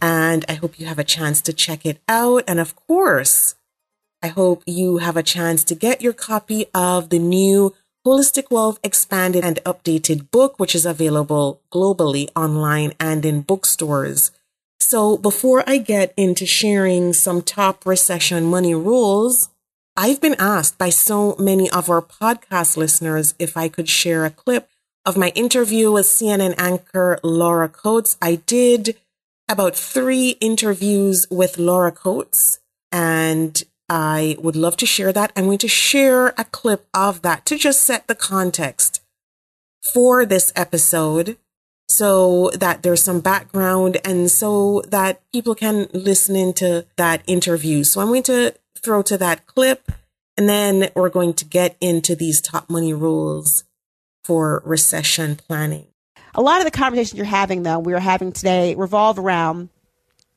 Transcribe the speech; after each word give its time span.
And 0.00 0.44
I 0.48 0.54
hope 0.54 0.80
you 0.80 0.86
have 0.86 0.98
a 0.98 1.04
chance 1.04 1.40
to 1.42 1.52
check 1.52 1.86
it 1.86 2.00
out. 2.08 2.42
And 2.46 2.58
of 2.60 2.76
course, 2.76 3.56
I 4.22 4.28
hope 4.28 4.62
you 4.66 4.98
have 4.98 5.16
a 5.16 5.22
chance 5.22 5.64
to 5.64 5.74
get 5.74 6.00
your 6.00 6.12
copy 6.12 6.66
of 6.72 7.10
the 7.10 7.18
new 7.18 7.74
Holistic 8.06 8.50
Wealth 8.50 8.78
Expanded 8.84 9.44
and 9.44 9.58
Updated 9.64 10.30
book, 10.30 10.58
which 10.58 10.74
is 10.74 10.86
available 10.86 11.60
globally 11.72 12.28
online 12.36 12.92
and 13.00 13.24
in 13.24 13.42
bookstores. 13.42 14.30
So 14.80 15.16
before 15.16 15.64
I 15.66 15.78
get 15.78 16.14
into 16.16 16.46
sharing 16.46 17.12
some 17.12 17.42
top 17.42 17.86
recession 17.86 18.44
money 18.44 18.74
rules, 18.74 19.48
I've 19.96 20.20
been 20.20 20.36
asked 20.38 20.78
by 20.78 20.90
so 20.90 21.36
many 21.38 21.70
of 21.70 21.90
our 21.90 22.02
podcast 22.02 22.76
listeners 22.76 23.34
if 23.38 23.56
I 23.56 23.68
could 23.68 23.88
share 23.88 24.24
a 24.24 24.30
clip 24.30 24.68
of 25.04 25.16
my 25.16 25.28
interview 25.30 25.92
with 25.92 26.06
CNN 26.06 26.54
anchor 26.58 27.18
Laura 27.22 27.68
Coates. 27.68 28.16
I 28.22 28.36
did 28.36 28.96
about 29.48 29.76
three 29.76 30.30
interviews 30.40 31.26
with 31.30 31.58
Laura 31.58 31.92
Coates 31.92 32.58
and 32.90 33.62
I 33.88 34.36
would 34.40 34.56
love 34.56 34.76
to 34.78 34.86
share 34.86 35.12
that. 35.12 35.32
I'm 35.36 35.44
going 35.44 35.58
to 35.58 35.68
share 35.68 36.28
a 36.38 36.44
clip 36.44 36.86
of 36.94 37.22
that 37.22 37.44
to 37.46 37.58
just 37.58 37.82
set 37.82 38.06
the 38.06 38.14
context 38.14 39.02
for 39.92 40.24
this 40.24 40.52
episode 40.56 41.36
so 41.88 42.50
that 42.50 42.82
there's 42.82 43.02
some 43.02 43.20
background 43.20 43.98
and 44.04 44.30
so 44.30 44.82
that 44.88 45.20
people 45.32 45.54
can 45.54 45.88
listen 45.92 46.36
into 46.36 46.86
that 46.96 47.22
interview. 47.26 47.84
So 47.84 48.00
I'm 48.00 48.08
going 48.08 48.22
to 48.24 48.54
throw 48.82 49.02
to 49.02 49.18
that 49.18 49.46
clip 49.46 49.92
and 50.36 50.48
then 50.48 50.90
we're 50.94 51.10
going 51.10 51.34
to 51.34 51.44
get 51.44 51.76
into 51.80 52.14
these 52.16 52.40
top 52.40 52.70
money 52.70 52.94
rules 52.94 53.64
for 54.24 54.62
recession 54.64 55.36
planning. 55.36 55.86
A 56.34 56.40
lot 56.40 56.58
of 56.58 56.64
the 56.64 56.70
conversations 56.70 57.18
you're 57.18 57.26
having, 57.26 57.62
though, 57.62 57.78
we 57.78 57.92
are 57.92 58.00
having 58.00 58.32
today 58.32 58.74
revolve 58.74 59.18
around 59.18 59.68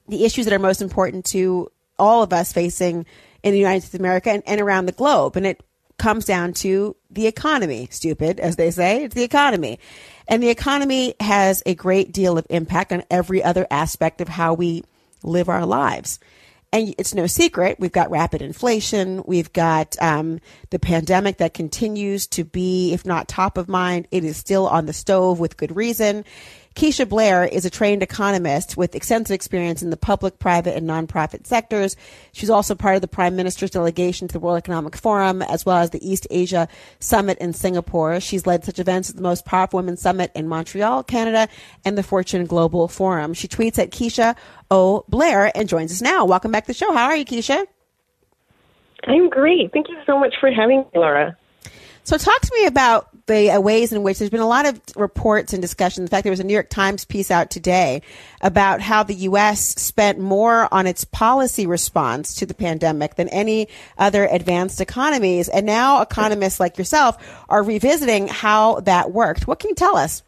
the 0.09 0.25
issues 0.25 0.45
that 0.45 0.53
are 0.53 0.59
most 0.59 0.81
important 0.81 1.25
to 1.25 1.72
all 1.97 2.22
of 2.22 2.34
us 2.34 2.51
facing 2.51 3.05
in 3.45 3.53
the 3.53 3.59
United 3.59 3.81
States 3.81 3.94
of 3.94 4.01
America 4.01 4.31
and, 4.31 4.44
and 4.45 4.59
around 4.59 4.88
the 4.88 4.91
globe. 4.91 5.38
And 5.38 5.45
it 5.45 5.61
comes 5.97 6.25
down 6.25 6.51
to 6.51 6.95
the 7.09 7.28
economy, 7.28 7.88
stupid, 7.91 8.39
as 8.39 8.57
they 8.57 8.72
say. 8.72 9.06
It's 9.06 9.16
the 9.16 9.23
economy. 9.23 9.79
And 10.28 10.44
the 10.44 10.50
economy 10.50 11.13
has 11.22 11.61
a 11.66 11.75
great 11.75 12.11
deal 12.11 12.38
of 12.38 12.47
impact 12.50 12.91
on 12.91 13.03
every 13.09 13.44
other 13.44 13.67
aspect 13.69 14.19
of 14.19 14.28
how 14.28 14.55
we 14.55 14.84
live 15.23 15.47
our 15.47 15.66
lives. 15.66 16.19
And 16.73 16.94
it's 16.97 17.13
no 17.13 17.28
secret, 17.28 17.79
we've 17.79 17.91
got 17.91 18.11
rapid 18.11 18.41
inflation. 18.41 19.23
We've 19.25 19.53
got 19.53 19.95
um, 20.01 20.41
the 20.72 20.79
pandemic 20.79 21.38
that 21.38 21.53
continues 21.53 22.28
to 22.28 22.44
be, 22.44 22.91
if 22.91 23.05
not 23.05 23.29
top 23.29 23.57
of 23.57 23.69
mind, 23.69 24.07
it 24.11 24.25
is 24.25 24.35
still 24.35 24.67
on 24.67 24.85
the 24.85 24.91
stove 24.91 25.39
with 25.39 25.55
good 25.55 25.73
reason. 25.73 26.25
Keisha 26.75 27.07
Blair 27.07 27.45
is 27.45 27.63
a 27.63 27.69
trained 27.69 28.03
economist 28.03 28.75
with 28.75 28.95
extensive 28.95 29.33
experience 29.33 29.81
in 29.81 29.91
the 29.91 29.97
public, 29.97 30.39
private, 30.39 30.75
and 30.75 30.85
nonprofit 30.85 31.47
sectors. 31.47 31.95
She's 32.33 32.49
also 32.49 32.75
part 32.75 32.95
of 32.95 33.01
the 33.01 33.07
Prime 33.07 33.37
Minister's 33.37 33.71
delegation 33.71 34.27
to 34.27 34.33
the 34.33 34.39
World 34.41 34.57
Economic 34.57 34.97
Forum, 34.97 35.41
as 35.41 35.65
well 35.65 35.77
as 35.77 35.91
the 35.91 36.05
East 36.05 36.27
Asia 36.29 36.67
Summit 36.99 37.37
in 37.37 37.53
Singapore. 37.53 38.19
She's 38.19 38.45
led 38.45 38.65
such 38.65 38.77
events 38.77 39.07
as 39.07 39.15
the 39.15 39.21
Most 39.21 39.45
Powerful 39.45 39.77
Women 39.77 39.95
Summit 39.95 40.33
in 40.35 40.49
Montreal, 40.49 41.03
Canada, 41.03 41.47
and 41.85 41.97
the 41.97 42.03
Fortune 42.03 42.45
Global 42.45 42.89
Forum. 42.89 43.33
She 43.33 43.47
tweets 43.47 43.79
at 43.79 43.91
Keisha 43.91 44.35
O. 44.69 45.05
Blair 45.07 45.55
and 45.55 45.69
joins 45.69 45.93
us 45.93 46.01
now. 46.01 46.25
Welcome 46.25 46.51
back 46.51 46.65
to 46.65 46.67
the 46.67 46.73
show. 46.73 46.91
How 46.91 47.05
are 47.05 47.15
you, 47.15 47.23
Keisha? 47.23 47.65
I'm 49.05 49.29
great. 49.29 49.71
Thank 49.71 49.87
you 49.87 49.97
so 50.05 50.19
much 50.19 50.33
for 50.41 50.51
having 50.51 50.79
me, 50.79 50.85
Laura. 50.93 51.37
So, 52.03 52.17
talk 52.17 52.41
to 52.41 52.51
me 52.53 52.65
about 52.65 53.14
the 53.27 53.51
uh, 53.51 53.59
ways 53.59 53.91
in 53.91 54.03
which 54.03 54.19
there's 54.19 54.29
been 54.29 54.39
a 54.39 54.47
lot 54.47 54.65
of 54.65 54.79
reports 54.95 55.53
and 55.53 55.61
discussion. 55.61 56.03
In 56.03 56.07
fact, 56.07 56.23
there 56.23 56.31
was 56.31 56.39
a 56.39 56.43
New 56.43 56.53
York 56.53 56.69
Times 56.69 57.05
piece 57.05 57.31
out 57.31 57.49
today 57.49 58.01
about 58.41 58.81
how 58.81 59.03
the 59.03 59.15
U.S. 59.15 59.59
spent 59.81 60.19
more 60.19 60.71
on 60.73 60.85
its 60.85 61.05
policy 61.05 61.65
response 61.65 62.35
to 62.35 62.45
the 62.45 62.53
pandemic 62.53 63.15
than 63.15 63.27
any 63.29 63.67
other 63.97 64.25
advanced 64.25 64.79
economies. 64.79 65.49
And 65.49 65.65
now 65.65 66.01
economists 66.01 66.59
like 66.59 66.77
yourself 66.77 67.17
are 67.49 67.63
revisiting 67.63 68.27
how 68.27 68.81
that 68.81 69.11
worked. 69.11 69.47
What 69.47 69.59
can 69.59 69.69
you 69.69 69.75
tell 69.75 69.97
us? 69.97 70.21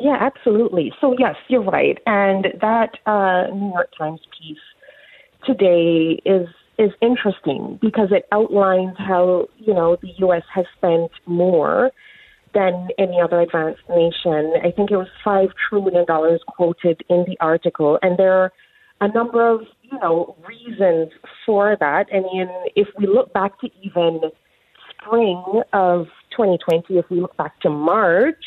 Yeah, 0.00 0.16
absolutely. 0.18 0.92
So, 1.00 1.14
yes, 1.16 1.36
you're 1.46 1.62
right. 1.62 1.96
And 2.06 2.48
that 2.60 2.98
uh, 3.06 3.54
New 3.54 3.70
York 3.72 3.90
Times 3.96 4.20
piece 4.36 4.58
today 5.46 6.20
is 6.24 6.48
is 6.82 6.90
interesting 7.00 7.78
because 7.80 8.08
it 8.10 8.26
outlines 8.32 8.96
how, 8.98 9.48
you 9.58 9.72
know, 9.72 9.96
the 10.02 10.10
U.S. 10.18 10.42
has 10.52 10.66
spent 10.76 11.10
more 11.26 11.90
than 12.54 12.88
any 12.98 13.20
other 13.20 13.40
advanced 13.40 13.82
nation. 13.88 14.52
I 14.62 14.70
think 14.70 14.90
it 14.90 14.96
was 14.96 15.08
$5 15.24 15.50
trillion 15.68 16.04
quoted 16.48 17.02
in 17.08 17.24
the 17.26 17.36
article. 17.40 17.98
And 18.02 18.18
there 18.18 18.32
are 18.32 18.52
a 19.00 19.08
number 19.08 19.48
of, 19.48 19.62
you 19.82 19.98
know, 19.98 20.36
reasons 20.46 21.12
for 21.46 21.76
that. 21.80 22.06
I 22.12 22.20
mean, 22.20 22.48
if 22.76 22.88
we 22.98 23.06
look 23.06 23.32
back 23.32 23.58
to 23.60 23.68
even 23.82 24.20
spring 24.90 25.62
of 25.72 26.06
2020, 26.30 26.98
if 26.98 27.06
we 27.10 27.20
look 27.20 27.36
back 27.36 27.58
to 27.60 27.70
March, 27.70 28.44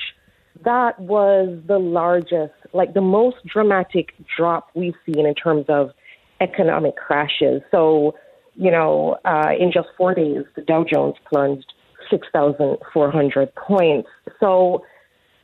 that 0.63 0.99
was 0.99 1.59
the 1.67 1.79
largest, 1.79 2.53
like 2.73 2.93
the 2.93 3.01
most 3.01 3.37
dramatic 3.45 4.13
drop 4.37 4.69
we've 4.73 4.93
seen 5.05 5.25
in 5.25 5.35
terms 5.35 5.65
of 5.67 5.91
economic 6.41 6.95
crashes. 6.95 7.61
So, 7.71 8.15
you 8.55 8.71
know, 8.71 9.17
uh, 9.25 9.51
in 9.59 9.71
just 9.71 9.87
four 9.97 10.13
days, 10.13 10.43
the 10.55 10.61
Dow 10.61 10.83
Jones 10.83 11.15
plunged 11.27 11.73
6,400 12.09 13.55
points. 13.55 14.09
So 14.39 14.83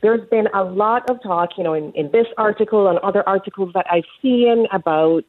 there's 0.02 0.26
been 0.30 0.48
a 0.54 0.64
lot 0.64 1.08
of 1.10 1.22
talk, 1.22 1.50
you 1.56 1.64
know, 1.64 1.74
in, 1.74 1.92
in 1.92 2.10
this 2.12 2.26
article 2.38 2.88
and 2.88 2.98
other 3.00 3.26
articles 3.28 3.70
that 3.74 3.86
I've 3.90 4.04
seen 4.20 4.66
about, 4.72 5.24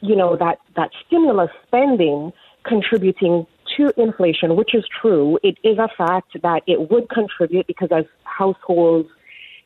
you 0.00 0.16
know, 0.16 0.36
that, 0.36 0.58
that 0.76 0.90
stimulus 1.06 1.50
spending 1.66 2.32
contributing 2.64 3.46
to 3.76 3.92
inflation, 4.00 4.56
which 4.56 4.74
is 4.74 4.84
true. 5.00 5.38
It 5.42 5.58
is 5.62 5.78
a 5.78 5.88
fact 5.96 6.40
that 6.42 6.62
it 6.66 6.90
would 6.90 7.08
contribute 7.10 7.66
because 7.66 7.88
as 7.92 8.04
households 8.24 9.08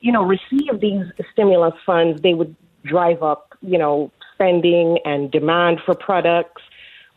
you 0.01 0.13
know, 0.13 0.25
receive 0.25 0.81
these 0.81 1.05
stimulus 1.33 1.75
funds, 1.85 2.21
they 2.23 2.35
would 2.35 2.55
drive 2.85 3.23
up, 3.23 3.55
you 3.61 3.79
know, 3.79 4.11
spending 4.35 4.99
and 5.05 5.31
demand 5.31 5.81
for 5.85 5.95
products. 5.95 6.63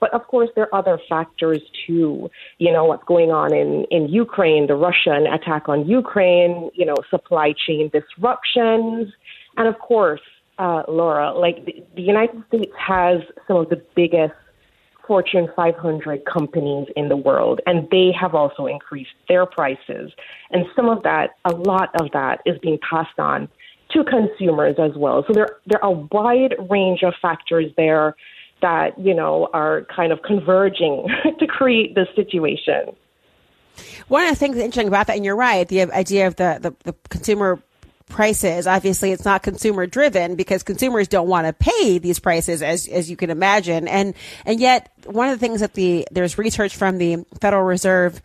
But 0.02 0.14
of 0.14 0.28
course, 0.28 0.50
there 0.56 0.68
are 0.74 0.80
other 0.80 1.00
factors 1.08 1.62
too. 1.86 2.30
You 2.58 2.74
know, 2.74 2.84
what's 2.86 3.06
going 3.06 3.32
on 3.32 3.54
in, 3.54 3.86
in 3.92 4.10
Ukraine, 4.10 4.68
the 4.68 4.76
Russian 4.76 5.28
attack 5.28 5.70
on 5.70 5.88
Ukraine, 5.88 6.72
you 6.74 6.86
know, 6.86 6.98
supply 7.10 7.54
chain 7.66 7.90
disruptions. 7.94 9.14
And 9.56 9.68
of 9.68 9.78
course, 9.80 10.22
uh, 10.58 10.84
Laura, 10.90 11.32
like 11.34 11.66
the, 11.66 11.84
the 11.96 12.02
United 12.02 12.44
States 12.48 12.74
has 12.78 13.22
some 13.48 13.58
of 13.58 13.70
the 13.70 13.82
biggest 13.96 14.34
Fortune 15.08 15.50
500 15.56 16.26
companies 16.26 16.88
in 16.96 17.10
the 17.10 17.18
world, 17.18 17.60
and 17.66 17.88
they 17.92 18.12
have 18.20 18.34
also 18.34 18.66
increased 18.66 19.12
their 19.28 19.46
prices. 19.46 20.12
And 20.52 20.66
some 20.76 20.90
of 20.90 21.04
that, 21.04 21.32
a 21.46 21.52
lot 21.52 21.90
of 22.02 22.12
that, 22.14 22.42
is 22.46 22.58
being 22.60 22.80
passed 22.90 23.20
on 23.20 23.50
to 23.92 24.04
consumers 24.04 24.76
as 24.80 24.92
well. 24.96 25.24
So 25.28 25.34
there, 25.34 25.58
there 25.68 25.84
are 25.84 25.92
a 25.92 26.08
wide 26.12 26.56
range 26.70 27.04
of 27.04 27.14
factors 27.22 27.72
there 27.76 28.16
that, 28.62 29.00
you 29.00 29.14
know, 29.14 29.50
are 29.54 29.86
kind 29.96 30.12
of 30.12 30.22
converging 30.22 31.08
to 31.40 31.48
create 31.48 31.96
this 31.96 32.08
situation. 32.16 32.96
One 34.08 34.24
of 34.24 34.30
the 34.30 34.36
things 34.36 34.58
interesting 34.58 34.88
about 34.88 35.08
that, 35.08 35.16
and 35.16 35.26
you're 35.26 35.36
right, 35.36 35.68
the 35.68 35.84
idea 35.84 36.28
of 36.28 36.36
the, 36.36 36.60
the, 36.62 36.92
the 36.92 36.96
consumer 37.10 37.62
prices. 38.12 38.68
Obviously, 38.68 39.12
it's 39.12 39.26
not 39.26 39.42
consumer 39.42 39.88
driven 39.88 40.36
because 40.36 40.62
consumers 40.62 41.08
don't 41.08 41.28
want 41.28 41.48
to 41.48 41.54
pay 41.54 41.98
these 41.98 42.20
prices, 42.20 42.62
as 42.62 42.88
as 42.88 43.10
you 43.10 43.16
can 43.16 43.30
imagine. 43.30 43.88
And 43.88 44.14
and 44.46 44.60
yet, 44.60 44.92
one 45.06 45.30
of 45.30 45.40
the 45.40 45.44
things 45.44 45.62
that 45.62 45.74
the 45.74 46.08
there's 46.12 46.38
research 46.38 46.76
from 46.76 46.98
the 46.98 47.26
Federal 47.40 47.64
Reserve 47.64 48.22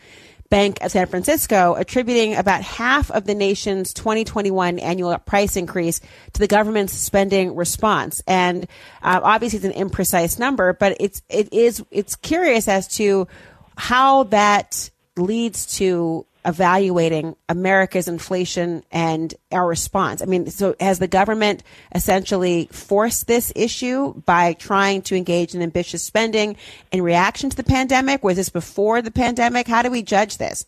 Bank 0.48 0.78
of 0.80 0.90
San 0.92 1.06
Francisco 1.06 1.74
attributing 1.74 2.34
about 2.34 2.62
half 2.62 3.10
of 3.10 3.24
the 3.24 3.34
nation's 3.34 3.92
2021 3.94 4.78
annual 4.78 5.16
price 5.18 5.56
increase 5.56 6.00
to 6.32 6.40
the 6.40 6.46
government's 6.46 6.92
spending 6.92 7.56
response. 7.56 8.22
And 8.26 8.64
uh, 9.02 9.20
obviously, 9.22 9.58
it's 9.58 9.76
an 9.76 9.88
imprecise 9.88 10.38
number, 10.38 10.72
but 10.72 10.96
it's 11.00 11.22
it 11.28 11.52
is 11.52 11.84
it's 11.90 12.16
curious 12.16 12.68
as 12.68 12.88
to 12.96 13.28
how 13.76 14.24
that 14.24 14.90
leads 15.16 15.78
to 15.78 16.26
evaluating 16.46 17.36
America's 17.48 18.08
inflation 18.08 18.84
and 18.92 19.34
our 19.52 19.66
response. 19.66 20.22
I 20.22 20.26
mean, 20.26 20.48
so 20.48 20.74
has 20.80 20.98
the 20.98 21.08
government 21.08 21.62
essentially 21.94 22.68
forced 22.70 23.26
this 23.26 23.52
issue 23.56 24.14
by 24.22 24.52
trying 24.54 25.02
to 25.02 25.16
engage 25.16 25.54
in 25.54 25.62
ambitious 25.62 26.02
spending 26.02 26.56
in 26.92 27.02
reaction 27.02 27.50
to 27.50 27.56
the 27.56 27.64
pandemic? 27.64 28.22
Was 28.22 28.36
this 28.36 28.48
before 28.48 29.02
the 29.02 29.10
pandemic? 29.10 29.66
How 29.66 29.82
do 29.82 29.90
we 29.90 30.02
judge 30.02 30.38
this? 30.38 30.66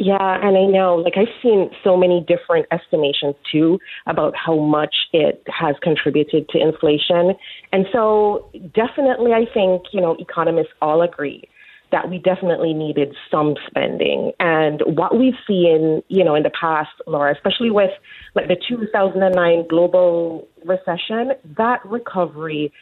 Yeah, 0.00 0.16
and 0.18 0.56
I 0.56 0.66
know, 0.66 0.96
like, 0.96 1.16
I've 1.16 1.28
seen 1.40 1.70
so 1.84 1.96
many 1.96 2.24
different 2.26 2.66
estimations 2.72 3.36
too 3.50 3.78
about 4.06 4.34
how 4.34 4.58
much 4.58 4.94
it 5.12 5.42
has 5.46 5.76
contributed 5.82 6.48
to 6.48 6.58
inflation. 6.58 7.34
And 7.72 7.86
so, 7.92 8.50
definitely, 8.74 9.32
I 9.32 9.46
think, 9.52 9.82
you 9.92 10.00
know, 10.00 10.16
economists 10.18 10.72
all 10.82 11.02
agree 11.02 11.48
that 11.94 12.10
we 12.10 12.18
definitely 12.18 12.74
needed 12.74 13.14
some 13.30 13.54
spending. 13.68 14.32
And 14.40 14.82
what 14.84 15.16
we've 15.16 15.38
seen, 15.46 16.02
you 16.08 16.24
know, 16.24 16.34
in 16.34 16.42
the 16.42 16.50
past, 16.50 16.90
Laura, 17.06 17.32
especially 17.32 17.70
with 17.70 17.92
like 18.34 18.48
the 18.48 18.56
2009 18.68 19.68
global 19.68 20.48
recession, 20.64 21.34
that 21.56 21.78
recovery 21.86 22.72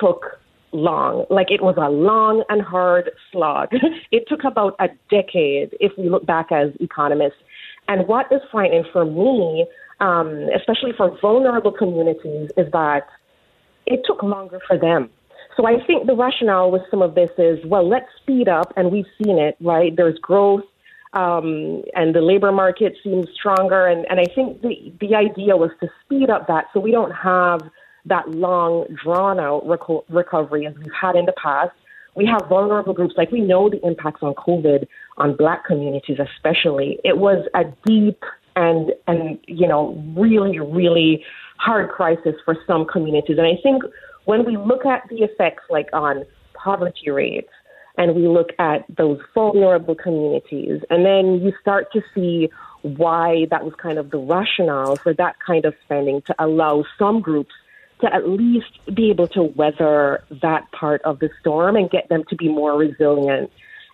took 0.00 0.38
long. 0.70 1.26
Like 1.30 1.50
it 1.50 1.62
was 1.62 1.74
a 1.78 1.90
long 1.90 2.44
and 2.48 2.62
hard 2.62 3.10
slog. 3.32 3.70
it 4.12 4.28
took 4.28 4.44
about 4.44 4.76
a 4.78 4.86
decade 5.10 5.74
if 5.80 5.90
we 5.98 6.08
look 6.08 6.24
back 6.24 6.52
as 6.52 6.68
economists. 6.78 7.42
And 7.88 8.06
what 8.06 8.26
is 8.30 8.40
frightening 8.52 8.84
for 8.92 9.04
me, 9.04 9.66
um, 9.98 10.46
especially 10.54 10.92
for 10.96 11.18
vulnerable 11.20 11.72
communities, 11.72 12.50
is 12.56 12.70
that 12.70 13.08
it 13.84 14.02
took 14.06 14.22
longer 14.22 14.60
for 14.68 14.78
them 14.78 15.10
so 15.56 15.66
I 15.66 15.84
think 15.86 16.06
the 16.06 16.14
rationale 16.14 16.70
with 16.70 16.82
some 16.90 17.02
of 17.02 17.14
this 17.14 17.30
is, 17.38 17.58
well, 17.66 17.88
let's 17.88 18.06
speed 18.22 18.48
up, 18.48 18.72
and 18.76 18.90
we've 18.90 19.06
seen 19.22 19.38
it, 19.38 19.56
right? 19.60 19.94
There's 19.94 20.18
growth, 20.18 20.64
um, 21.12 21.82
and 21.94 22.14
the 22.14 22.20
labor 22.20 22.52
market 22.52 22.96
seems 23.02 23.26
stronger, 23.34 23.86
and, 23.86 24.06
and 24.08 24.20
I 24.20 24.26
think 24.32 24.62
the 24.62 24.92
the 25.00 25.14
idea 25.16 25.56
was 25.56 25.70
to 25.80 25.88
speed 26.04 26.30
up 26.30 26.46
that 26.46 26.66
so 26.72 26.78
we 26.78 26.92
don't 26.92 27.10
have 27.10 27.60
that 28.06 28.28
long, 28.30 28.86
drawn 29.02 29.40
out 29.40 29.66
reco- 29.66 30.04
recovery 30.08 30.66
as 30.66 30.74
we've 30.76 30.92
had 30.98 31.16
in 31.16 31.26
the 31.26 31.34
past. 31.42 31.72
We 32.14 32.26
have 32.26 32.48
vulnerable 32.48 32.92
groups, 32.92 33.14
like 33.16 33.30
we 33.30 33.40
know 33.40 33.68
the 33.68 33.84
impacts 33.86 34.22
on 34.22 34.34
COVID 34.34 34.86
on 35.18 35.36
Black 35.36 35.64
communities, 35.64 36.18
especially. 36.18 36.98
It 37.04 37.18
was 37.18 37.46
a 37.54 37.64
deep 37.84 38.22
and 38.56 38.92
and 39.06 39.38
you 39.46 39.66
know 39.66 40.00
really 40.16 40.58
really 40.60 41.24
hard 41.58 41.90
crisis 41.90 42.34
for 42.44 42.56
some 42.66 42.86
communities, 42.86 43.36
and 43.36 43.46
I 43.46 43.60
think 43.62 43.82
when 44.24 44.44
we 44.44 44.56
look 44.56 44.86
at 44.86 45.08
the 45.08 45.22
effects 45.22 45.64
like 45.70 45.88
on 45.92 46.24
poverty 46.54 47.10
rates 47.10 47.50
and 47.96 48.14
we 48.14 48.28
look 48.28 48.50
at 48.58 48.84
those 48.96 49.18
vulnerable 49.34 49.94
communities, 49.94 50.80
and 50.90 51.04
then 51.04 51.40
you 51.42 51.52
start 51.60 51.92
to 51.92 52.00
see 52.14 52.48
why 52.82 53.46
that 53.50 53.64
was 53.64 53.74
kind 53.74 53.98
of 53.98 54.10
the 54.10 54.18
rationale 54.18 54.96
for 54.96 55.12
that 55.14 55.36
kind 55.44 55.64
of 55.64 55.74
spending 55.84 56.22
to 56.22 56.34
allow 56.38 56.84
some 56.98 57.20
groups 57.20 57.52
to 58.00 58.14
at 58.14 58.28
least 58.28 58.78
be 58.94 59.10
able 59.10 59.28
to 59.28 59.42
weather 59.42 60.22
that 60.40 60.70
part 60.72 61.02
of 61.02 61.18
the 61.18 61.28
storm 61.40 61.76
and 61.76 61.90
get 61.90 62.08
them 62.08 62.24
to 62.30 62.36
be 62.36 62.48
more 62.48 62.78
resilient. 62.78 63.50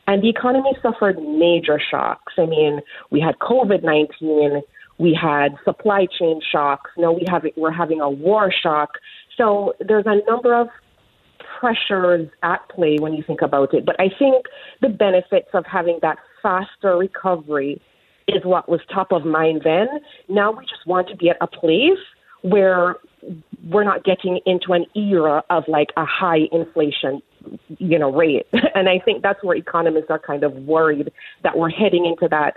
And 0.06 0.22
the 0.22 0.28
economy 0.28 0.70
suffered 0.80 1.20
major 1.20 1.80
shocks. 1.80 2.34
I 2.38 2.46
mean, 2.46 2.80
we 3.10 3.20
had 3.20 3.38
COVID 3.40 3.82
19, 3.82 4.62
we 4.98 5.18
had 5.20 5.56
supply 5.64 6.06
chain 6.18 6.40
shocks. 6.52 6.90
Now 6.96 7.12
we 7.12 7.24
have 7.28 7.44
we're 7.56 7.72
having 7.72 8.00
a 8.00 8.08
war 8.08 8.52
shock. 8.52 8.90
So 9.36 9.74
there's 9.80 10.06
a 10.06 10.24
number 10.28 10.54
of 10.54 10.68
pressures 11.60 12.28
at 12.42 12.68
play 12.68 12.98
when 12.98 13.14
you 13.14 13.22
think 13.26 13.42
about 13.42 13.74
it. 13.74 13.84
But 13.84 13.96
I 14.00 14.08
think 14.18 14.46
the 14.80 14.88
benefits 14.88 15.48
of 15.54 15.64
having 15.66 15.98
that 16.02 16.18
faster 16.42 16.96
recovery 16.96 17.80
is 18.28 18.44
what 18.44 18.68
was 18.68 18.80
top 18.92 19.12
of 19.12 19.24
mind 19.24 19.62
then. 19.64 19.88
Now 20.28 20.52
we 20.52 20.64
just 20.64 20.86
want 20.86 21.08
to 21.08 21.16
be 21.16 21.30
at 21.30 21.36
a 21.40 21.46
place 21.46 21.98
where 22.42 22.96
we're 23.68 23.84
not 23.84 24.04
getting 24.04 24.40
into 24.46 24.72
an 24.72 24.86
era 24.94 25.42
of 25.50 25.64
like 25.68 25.88
a 25.96 26.04
high 26.04 26.48
inflation 26.52 27.22
you 27.78 27.98
know 27.98 28.12
rate 28.12 28.46
and 28.74 28.88
i 28.88 28.98
think 29.04 29.22
that's 29.22 29.42
where 29.42 29.56
economists 29.56 30.06
are 30.10 30.18
kind 30.18 30.42
of 30.44 30.52
worried 30.52 31.12
that 31.42 31.56
we're 31.56 31.70
heading 31.70 32.04
into 32.04 32.28
that 32.28 32.56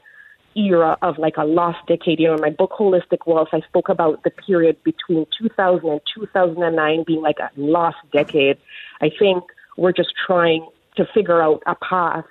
era 0.56 0.98
of 1.02 1.18
like 1.18 1.38
a 1.38 1.46
lost 1.46 1.80
decade. 1.88 2.20
You 2.20 2.28
know, 2.28 2.36
in 2.36 2.42
my 2.42 2.50
book 2.50 2.72
Holistic 2.72 3.20
Wealth, 3.26 3.50
I 3.54 3.62
spoke 3.62 3.90
about 3.90 4.24
the 4.24 4.32
period 4.32 4.78
between 4.84 5.26
2000 5.38 5.90
and 5.90 6.02
2009 6.16 7.04
being 7.06 7.22
like 7.22 7.40
a 7.40 7.50
lost 7.58 7.98
decade. 8.12 8.58
I 9.02 9.10
think 9.18 9.44
we're 9.78 9.94
just 9.94 10.14
trying 10.26 10.68
to 10.98 11.06
figure 11.14 11.42
out 11.42 11.64
a 11.66 11.76
path 11.76 12.26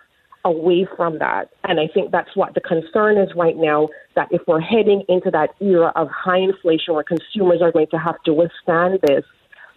away 0.44 0.86
from 0.96 1.18
that. 1.18 1.50
And 1.64 1.80
I 1.80 1.88
think 1.88 2.10
that's 2.10 2.34
what 2.34 2.54
the 2.54 2.60
concern 2.60 3.18
is 3.18 3.28
right 3.34 3.56
now 3.56 3.88
that 4.14 4.28
if 4.30 4.42
we're 4.46 4.60
heading 4.60 5.04
into 5.08 5.30
that 5.30 5.50
era 5.60 5.92
of 5.96 6.08
high 6.08 6.38
inflation 6.38 6.94
where 6.94 7.04
consumers 7.04 7.60
are 7.60 7.72
going 7.72 7.88
to 7.88 7.98
have 7.98 8.22
to 8.24 8.32
withstand 8.32 9.00
this 9.02 9.24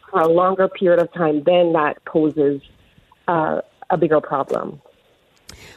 for 0.09 0.21
a 0.21 0.27
longer 0.27 0.67
period 0.67 0.99
of 0.99 1.11
time, 1.13 1.43
then 1.45 1.73
that 1.73 2.03
poses 2.05 2.61
uh, 3.27 3.61
a 3.89 3.97
bigger 3.97 4.21
problem. 4.21 4.81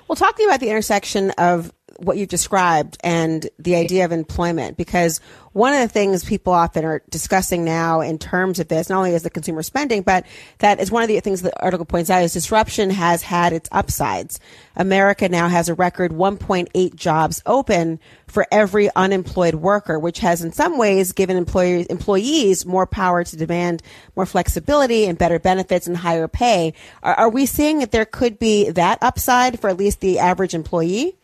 Well, 0.09 0.17
talking 0.17 0.47
about 0.47 0.61
the 0.61 0.71
intersection 0.71 1.31
of 1.33 1.73
what 1.99 2.17
you've 2.17 2.29
described 2.29 2.97
and 3.03 3.49
the 3.59 3.77
idea 3.77 4.05
of 4.05 4.13
employment 4.13 4.77
because 4.77 5.21
one 5.55 5.73
of 5.73 5.79
the 5.79 5.89
things 5.89 6.25
people 6.25 6.53
often 6.53 6.85
are 6.85 7.03
discussing 7.11 7.65
now 7.65 8.01
in 8.01 8.19
terms 8.19 8.59
of 8.59 8.67
this, 8.67 8.89
not 8.89 8.99
only 8.99 9.15
is 9.15 9.23
the 9.23 9.31
consumer 9.31 9.63
spending, 9.63 10.03
but 10.03 10.27
that 10.59 10.81
is 10.81 10.91
one 10.91 11.05
of 11.05 11.09
the 11.09 11.21
things 11.21 11.43
the 11.43 11.63
article 11.63 11.87
points 11.87 12.11
out 12.11 12.25
is 12.25 12.33
disruption 12.33 12.91
has 12.91 13.23
had 13.23 13.53
its 13.53 13.69
upsides. 13.71 14.41
America 14.75 15.29
now 15.29 15.49
has 15.49 15.69
a 15.69 15.75
record 15.75 16.11
1.8 16.11 16.97
jobs 16.97 17.41
open 17.47 18.01
for 18.27 18.49
every 18.51 18.91
unemployed 18.97 19.55
worker, 19.55 19.97
which 19.97 20.19
has 20.19 20.43
in 20.43 20.51
some 20.51 20.77
ways 20.77 21.13
given 21.13 21.37
employers, 21.37 21.87
employees 21.87 22.67
more 22.67 22.87
power 22.87 23.23
to 23.23 23.37
demand 23.37 23.81
more 24.17 24.27
flexibility 24.27 25.07
and 25.07 25.17
better 25.17 25.39
benefits 25.39 25.87
and 25.87 25.97
higher 25.97 26.27
pay. 26.27 26.75
Are, 27.05 27.15
are 27.15 27.31
we 27.31 27.47
seeing 27.47 27.79
that 27.79 27.93
there 27.93 28.05
could 28.05 28.41
be 28.41 28.71
that 28.71 28.99
upside 29.01 29.61
for 29.61 29.71
at 29.71 29.77
least 29.77 30.01
the 30.01 30.19
average 30.19 30.53
employee? 30.53 31.17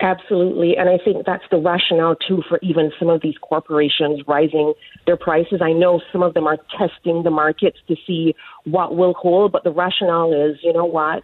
Absolutely. 0.00 0.76
And 0.76 0.90
I 0.90 0.98
think 1.02 1.24
that's 1.24 1.44
the 1.50 1.56
rationale, 1.56 2.16
too, 2.16 2.42
for 2.48 2.58
even 2.62 2.92
some 2.98 3.08
of 3.08 3.22
these 3.22 3.36
corporations 3.40 4.20
rising 4.26 4.74
their 5.06 5.16
prices. 5.16 5.60
I 5.62 5.72
know 5.72 6.02
some 6.12 6.22
of 6.22 6.34
them 6.34 6.46
are 6.46 6.58
testing 6.78 7.22
the 7.22 7.30
markets 7.30 7.78
to 7.88 7.96
see 8.06 8.34
what 8.64 8.94
will 8.94 9.14
hold, 9.14 9.52
but 9.52 9.64
the 9.64 9.70
rationale 9.70 10.32
is, 10.32 10.58
you 10.62 10.74
know 10.74 10.84
what? 10.84 11.22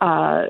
Uh, 0.00 0.44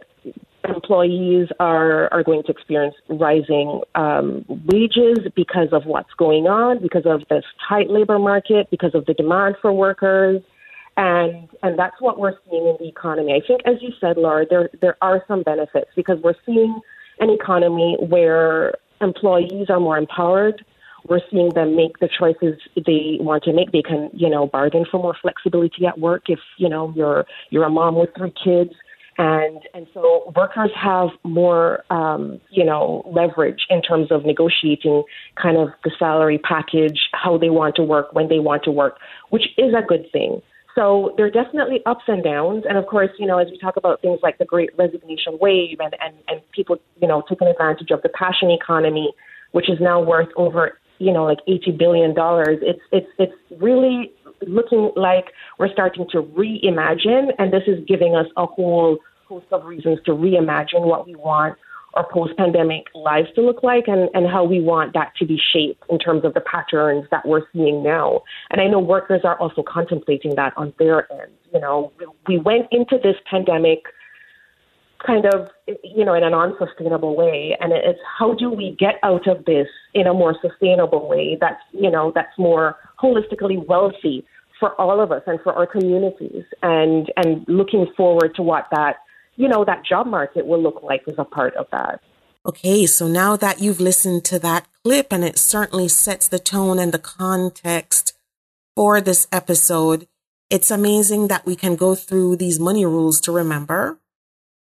employees 0.68 1.48
are, 1.58 2.12
are 2.12 2.22
going 2.22 2.42
to 2.42 2.52
experience 2.52 2.94
rising 3.08 3.80
um, 3.94 4.44
wages 4.66 5.18
because 5.34 5.68
of 5.72 5.86
what's 5.86 6.12
going 6.18 6.46
on, 6.46 6.82
because 6.82 7.06
of 7.06 7.22
this 7.30 7.44
tight 7.66 7.88
labor 7.88 8.18
market, 8.18 8.68
because 8.70 8.94
of 8.94 9.06
the 9.06 9.14
demand 9.14 9.56
for 9.62 9.72
workers. 9.72 10.42
And 10.98 11.48
and 11.62 11.78
that's 11.78 12.00
what 12.00 12.18
we're 12.18 12.32
seeing 12.48 12.66
in 12.66 12.76
the 12.80 12.88
economy. 12.88 13.34
I 13.34 13.46
think, 13.46 13.60
as 13.66 13.74
you 13.82 13.90
said, 14.00 14.16
Laura, 14.16 14.46
there 14.48 14.70
there 14.80 14.96
are 15.02 15.22
some 15.28 15.42
benefits 15.42 15.90
because 15.94 16.18
we're 16.22 16.34
seeing 16.46 16.80
an 17.20 17.30
economy 17.30 17.96
where 18.00 18.74
employees 19.00 19.68
are 19.68 19.80
more 19.80 19.98
empowered. 19.98 20.64
We're 21.08 21.20
seeing 21.30 21.50
them 21.54 21.76
make 21.76 21.98
the 21.98 22.08
choices 22.08 22.60
they 22.74 23.18
want 23.20 23.44
to 23.44 23.52
make. 23.52 23.70
They 23.70 23.82
can, 23.82 24.10
you 24.12 24.28
know, 24.28 24.46
bargain 24.46 24.84
for 24.90 25.00
more 25.00 25.16
flexibility 25.20 25.86
at 25.86 25.98
work 25.98 26.24
if, 26.28 26.40
you 26.58 26.68
know, 26.68 26.92
you're 26.96 27.26
you're 27.50 27.64
a 27.64 27.70
mom 27.70 27.94
with 27.94 28.10
three 28.16 28.32
kids 28.42 28.72
and 29.18 29.62
and 29.72 29.86
so 29.94 30.32
workers 30.36 30.70
have 30.74 31.08
more 31.24 31.84
um, 31.90 32.40
you 32.50 32.64
know 32.64 33.02
leverage 33.06 33.66
in 33.70 33.80
terms 33.82 34.10
of 34.10 34.24
negotiating 34.24 35.04
kind 35.40 35.56
of 35.56 35.68
the 35.84 35.90
salary 35.98 36.38
package, 36.38 37.08
how 37.12 37.38
they 37.38 37.50
want 37.50 37.76
to 37.76 37.82
work, 37.82 38.12
when 38.12 38.28
they 38.28 38.38
want 38.38 38.62
to 38.64 38.70
work, 38.70 38.98
which 39.30 39.44
is 39.56 39.72
a 39.74 39.82
good 39.86 40.06
thing. 40.12 40.42
So 40.76 41.14
there 41.16 41.24
are 41.24 41.30
definitely 41.30 41.80
ups 41.86 42.04
and 42.06 42.22
downs, 42.22 42.64
and 42.68 42.76
of 42.76 42.86
course, 42.86 43.08
you 43.18 43.26
know, 43.26 43.38
as 43.38 43.48
we 43.50 43.58
talk 43.58 43.78
about 43.78 44.02
things 44.02 44.20
like 44.22 44.36
the 44.36 44.44
Great 44.44 44.70
Resignation 44.78 45.38
wave 45.40 45.78
and 45.80 45.96
and 46.04 46.14
and 46.28 46.40
people 46.52 46.76
you 47.00 47.08
know 47.08 47.22
taking 47.26 47.48
advantage 47.48 47.90
of 47.90 48.02
the 48.02 48.10
passion 48.10 48.50
economy, 48.50 49.12
which 49.52 49.70
is 49.70 49.78
now 49.80 50.02
worth 50.02 50.28
over 50.36 50.78
you 50.98 51.12
know 51.12 51.24
like 51.24 51.38
eighty 51.48 51.72
billion 51.72 52.14
dollars. 52.14 52.58
It's 52.60 52.82
it's 52.92 53.08
it's 53.18 53.32
really 53.58 54.12
looking 54.46 54.92
like 54.96 55.32
we're 55.58 55.72
starting 55.72 56.06
to 56.12 56.22
reimagine, 56.22 57.32
and 57.38 57.50
this 57.54 57.62
is 57.66 57.82
giving 57.88 58.14
us 58.14 58.26
a 58.36 58.44
whole 58.44 58.98
host 59.26 59.46
of 59.52 59.64
reasons 59.64 59.98
to 60.04 60.10
reimagine 60.12 60.82
what 60.82 61.06
we 61.06 61.14
want 61.14 61.56
our 61.96 62.06
post 62.10 62.36
pandemic 62.36 62.84
lives 62.94 63.28
to 63.34 63.40
look 63.40 63.62
like 63.62 63.88
and, 63.88 64.08
and 64.14 64.28
how 64.28 64.44
we 64.44 64.60
want 64.60 64.92
that 64.94 65.12
to 65.16 65.26
be 65.26 65.40
shaped 65.52 65.82
in 65.90 65.98
terms 65.98 66.24
of 66.24 66.34
the 66.34 66.40
patterns 66.40 67.06
that 67.10 67.26
we're 67.26 67.42
seeing 67.52 67.82
now. 67.82 68.22
And 68.50 68.60
I 68.60 68.66
know 68.66 68.78
workers 68.78 69.22
are 69.24 69.38
also 69.40 69.62
contemplating 69.62 70.36
that 70.36 70.52
on 70.56 70.72
their 70.78 71.10
end. 71.10 71.32
You 71.52 71.60
know, 71.60 71.92
we 72.28 72.38
went 72.38 72.66
into 72.70 72.98
this 73.02 73.16
pandemic 73.28 73.84
kind 75.04 75.26
of, 75.26 75.48
you 75.84 76.04
know, 76.04 76.14
in 76.14 76.22
an 76.22 76.34
unsustainable 76.34 77.16
way. 77.16 77.56
And 77.60 77.72
it's 77.72 77.98
how 78.18 78.34
do 78.34 78.50
we 78.50 78.76
get 78.78 78.96
out 79.02 79.26
of 79.26 79.44
this 79.44 79.68
in 79.94 80.06
a 80.06 80.14
more 80.14 80.36
sustainable 80.40 81.08
way 81.08 81.36
that's, 81.40 81.60
you 81.72 81.90
know, 81.90 82.12
that's 82.14 82.36
more 82.38 82.76
holistically 83.02 83.64
wealthy 83.66 84.24
for 84.58 84.78
all 84.80 85.00
of 85.00 85.12
us 85.12 85.22
and 85.26 85.38
for 85.42 85.52
our 85.52 85.66
communities 85.66 86.44
and, 86.62 87.12
and 87.16 87.44
looking 87.46 87.86
forward 87.96 88.34
to 88.36 88.42
what 88.42 88.66
that, 88.70 88.96
you 89.36 89.48
know, 89.48 89.64
that 89.64 89.84
job 89.84 90.06
market 90.06 90.46
will 90.46 90.62
look 90.62 90.82
like 90.82 91.02
as 91.08 91.14
a 91.18 91.24
part 91.24 91.54
of 91.56 91.66
that. 91.72 92.00
Okay, 92.44 92.86
so 92.86 93.08
now 93.08 93.36
that 93.36 93.60
you've 93.60 93.80
listened 93.80 94.24
to 94.26 94.38
that 94.38 94.66
clip 94.84 95.12
and 95.12 95.24
it 95.24 95.38
certainly 95.38 95.88
sets 95.88 96.28
the 96.28 96.38
tone 96.38 96.78
and 96.78 96.92
the 96.92 96.98
context 96.98 98.12
for 98.76 99.00
this 99.00 99.26
episode, 99.32 100.06
it's 100.48 100.70
amazing 100.70 101.28
that 101.28 101.44
we 101.44 101.56
can 101.56 101.74
go 101.74 101.94
through 101.94 102.36
these 102.36 102.60
money 102.60 102.86
rules 102.86 103.20
to 103.22 103.32
remember 103.32 103.98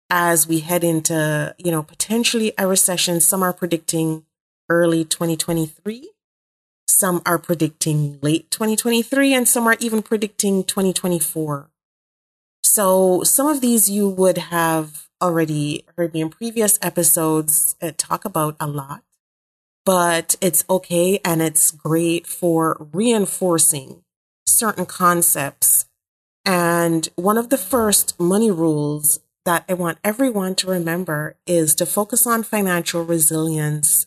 as 0.10 0.48
we 0.48 0.62
head 0.62 0.84
into, 0.84 1.54
you 1.58 1.72
know, 1.72 1.84
potentially 1.84 2.54
a 2.58 2.66
recession. 2.66 3.20
Some 3.20 3.44
are 3.44 3.54
predicting 3.54 4.26
early 4.70 5.06
2023. 5.06 6.12
Some 6.88 7.22
are 7.26 7.38
predicting 7.38 8.18
late 8.22 8.50
2023 8.50 9.34
and 9.34 9.48
some 9.48 9.68
are 9.68 9.78
even 9.80 10.02
predicting 10.02 10.64
2024. 10.64 11.70
So 12.78 13.24
some 13.24 13.48
of 13.48 13.60
these 13.60 13.90
you 13.90 14.08
would 14.08 14.38
have 14.38 15.10
already 15.20 15.84
heard 15.98 16.14
me 16.14 16.22
in 16.22 16.30
previous 16.30 16.78
episodes 16.80 17.76
uh, 17.82 17.92
talk 17.98 18.24
about 18.24 18.56
a 18.60 18.68
lot, 18.68 19.02
but 19.84 20.36
it's 20.42 20.64
okay 20.70 21.20
and 21.26 21.42
it's 21.42 21.72
great 21.72 22.28
for 22.28 22.88
reinforcing 22.94 24.04
certain 24.46 24.86
concepts. 24.86 25.88
And 26.46 27.10
one 27.16 27.40
of 27.40 27.50
the 27.50 27.58
first 27.58 28.20
money 28.20 28.52
rules 28.52 29.22
that 29.44 29.66
I 29.68 29.74
want 29.74 29.98
everyone 30.04 30.54
to 30.58 30.68
remember 30.68 31.36
is 31.48 31.74
to 31.78 31.86
focus 31.88 32.28
on 32.28 32.44
financial 32.44 33.04
resilience, 33.04 34.06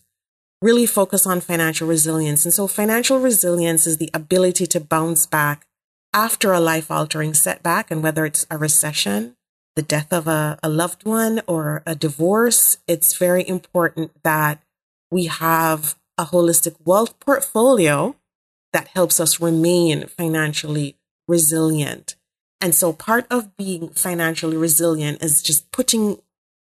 really 0.63 0.87
focus 0.87 1.27
on 1.27 1.41
financial 1.41 1.89
resilience. 1.89 2.45
And 2.45 2.55
so 2.55 2.69
financial 2.69 3.19
resilience 3.19 3.89
is 3.89 3.97
the 3.97 4.11
ability 4.15 4.69
to 4.69 4.79
bounce 4.79 5.27
back 5.27 5.67
after 6.13 6.53
a 6.53 6.61
life 6.61 6.91
altering 6.91 7.35
setback. 7.35 7.91
And 7.91 8.03
whether 8.03 8.25
it's 8.25 8.47
a 8.51 8.59
recession, 8.59 9.37
the 9.77 9.83
death 9.83 10.13
of 10.13 10.27
a, 10.27 10.59
a 10.63 10.69
loved 10.69 11.05
one 11.05 11.43
or 11.47 11.83
a 11.87 11.95
divorce, 11.95 12.79
it's 12.87 13.17
very 13.17 13.47
important 13.47 14.13
that 14.23 14.63
we 15.11 15.27
have 15.27 15.97
a 16.19 16.27
holistic 16.27 16.77
wealth 16.85 17.19
portfolio 17.21 18.17
that 18.73 18.89
helps 18.89 19.19
us 19.19 19.41
remain 19.41 20.07
financially 20.07 20.97
resilient. 21.27 22.17
And 22.61 22.75
so 22.75 22.93
part 22.93 23.27
of 23.31 23.57
being 23.57 23.89
financially 23.91 24.57
resilient 24.57 25.23
is 25.23 25.43
just 25.43 25.73
putting 25.73 26.21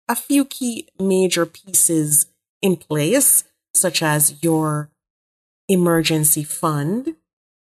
a 0.08 0.16
few 0.16 0.44
key 0.44 0.88
major 0.98 1.46
pieces 1.46 2.26
in 2.60 2.76
place, 2.76 3.44
such 3.74 4.02
as 4.02 4.42
your 4.42 4.90
emergency 5.68 6.42
fund. 6.42 7.16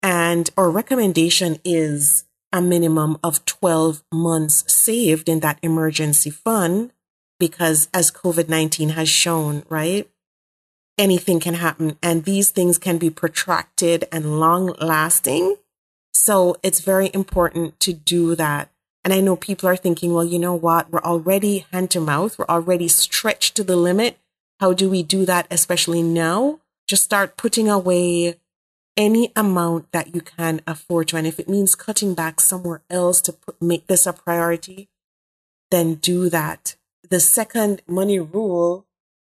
And 0.02 0.50
our 0.56 0.70
recommendation 0.70 1.58
is 1.64 2.24
a 2.52 2.62
minimum 2.62 3.18
of 3.22 3.44
12 3.44 4.02
months 4.12 4.72
saved 4.72 5.28
in 5.28 5.40
that 5.40 5.58
emergency 5.62 6.30
fund 6.30 6.92
because 7.38 7.88
as 7.92 8.10
COVID-19 8.10 8.92
has 8.92 9.08
shown, 9.08 9.64
right? 9.68 10.08
Anything 10.96 11.40
can 11.40 11.54
happen 11.54 11.98
and 12.02 12.24
these 12.24 12.50
things 12.50 12.78
can 12.78 12.98
be 12.98 13.10
protracted 13.10 14.06
and 14.10 14.40
long 14.40 14.74
lasting 14.80 15.56
so 16.28 16.56
it's 16.62 16.80
very 16.80 17.10
important 17.14 17.80
to 17.80 17.94
do 17.94 18.34
that. 18.34 18.70
And 19.02 19.14
I 19.14 19.20
know 19.20 19.34
people 19.34 19.66
are 19.68 19.76
thinking, 19.76 20.12
well, 20.12 20.24
you 20.24 20.38
know 20.38 20.54
what? 20.54 20.90
We're 20.90 21.00
already 21.00 21.64
hand 21.72 21.90
to 21.92 22.00
mouth. 22.00 22.38
We're 22.38 22.44
already 22.46 22.88
stretched 22.88 23.54
to 23.56 23.64
the 23.64 23.76
limit. 23.76 24.18
How 24.60 24.72
do 24.72 24.90
we 24.90 25.02
do 25.02 25.24
that, 25.24 25.46
especially 25.50 26.02
now? 26.02 26.60
Just 26.86 27.04
start 27.04 27.38
putting 27.38 27.70
away 27.70 28.36
any 28.98 29.32
amount 29.36 29.92
that 29.92 30.14
you 30.14 30.20
can 30.20 30.60
afford 30.66 31.08
to. 31.08 31.16
And 31.16 31.26
if 31.26 31.38
it 31.38 31.48
means 31.48 31.76
cutting 31.76 32.14
back 32.14 32.40
somewhere 32.40 32.82
else 32.90 33.20
to 33.22 33.32
put, 33.32 33.62
make 33.62 33.86
this 33.86 34.06
a 34.06 34.12
priority, 34.12 34.88
then 35.70 35.94
do 35.94 36.28
that. 36.28 36.76
The 37.08 37.20
second 37.20 37.80
money 37.86 38.18
rule, 38.18 38.86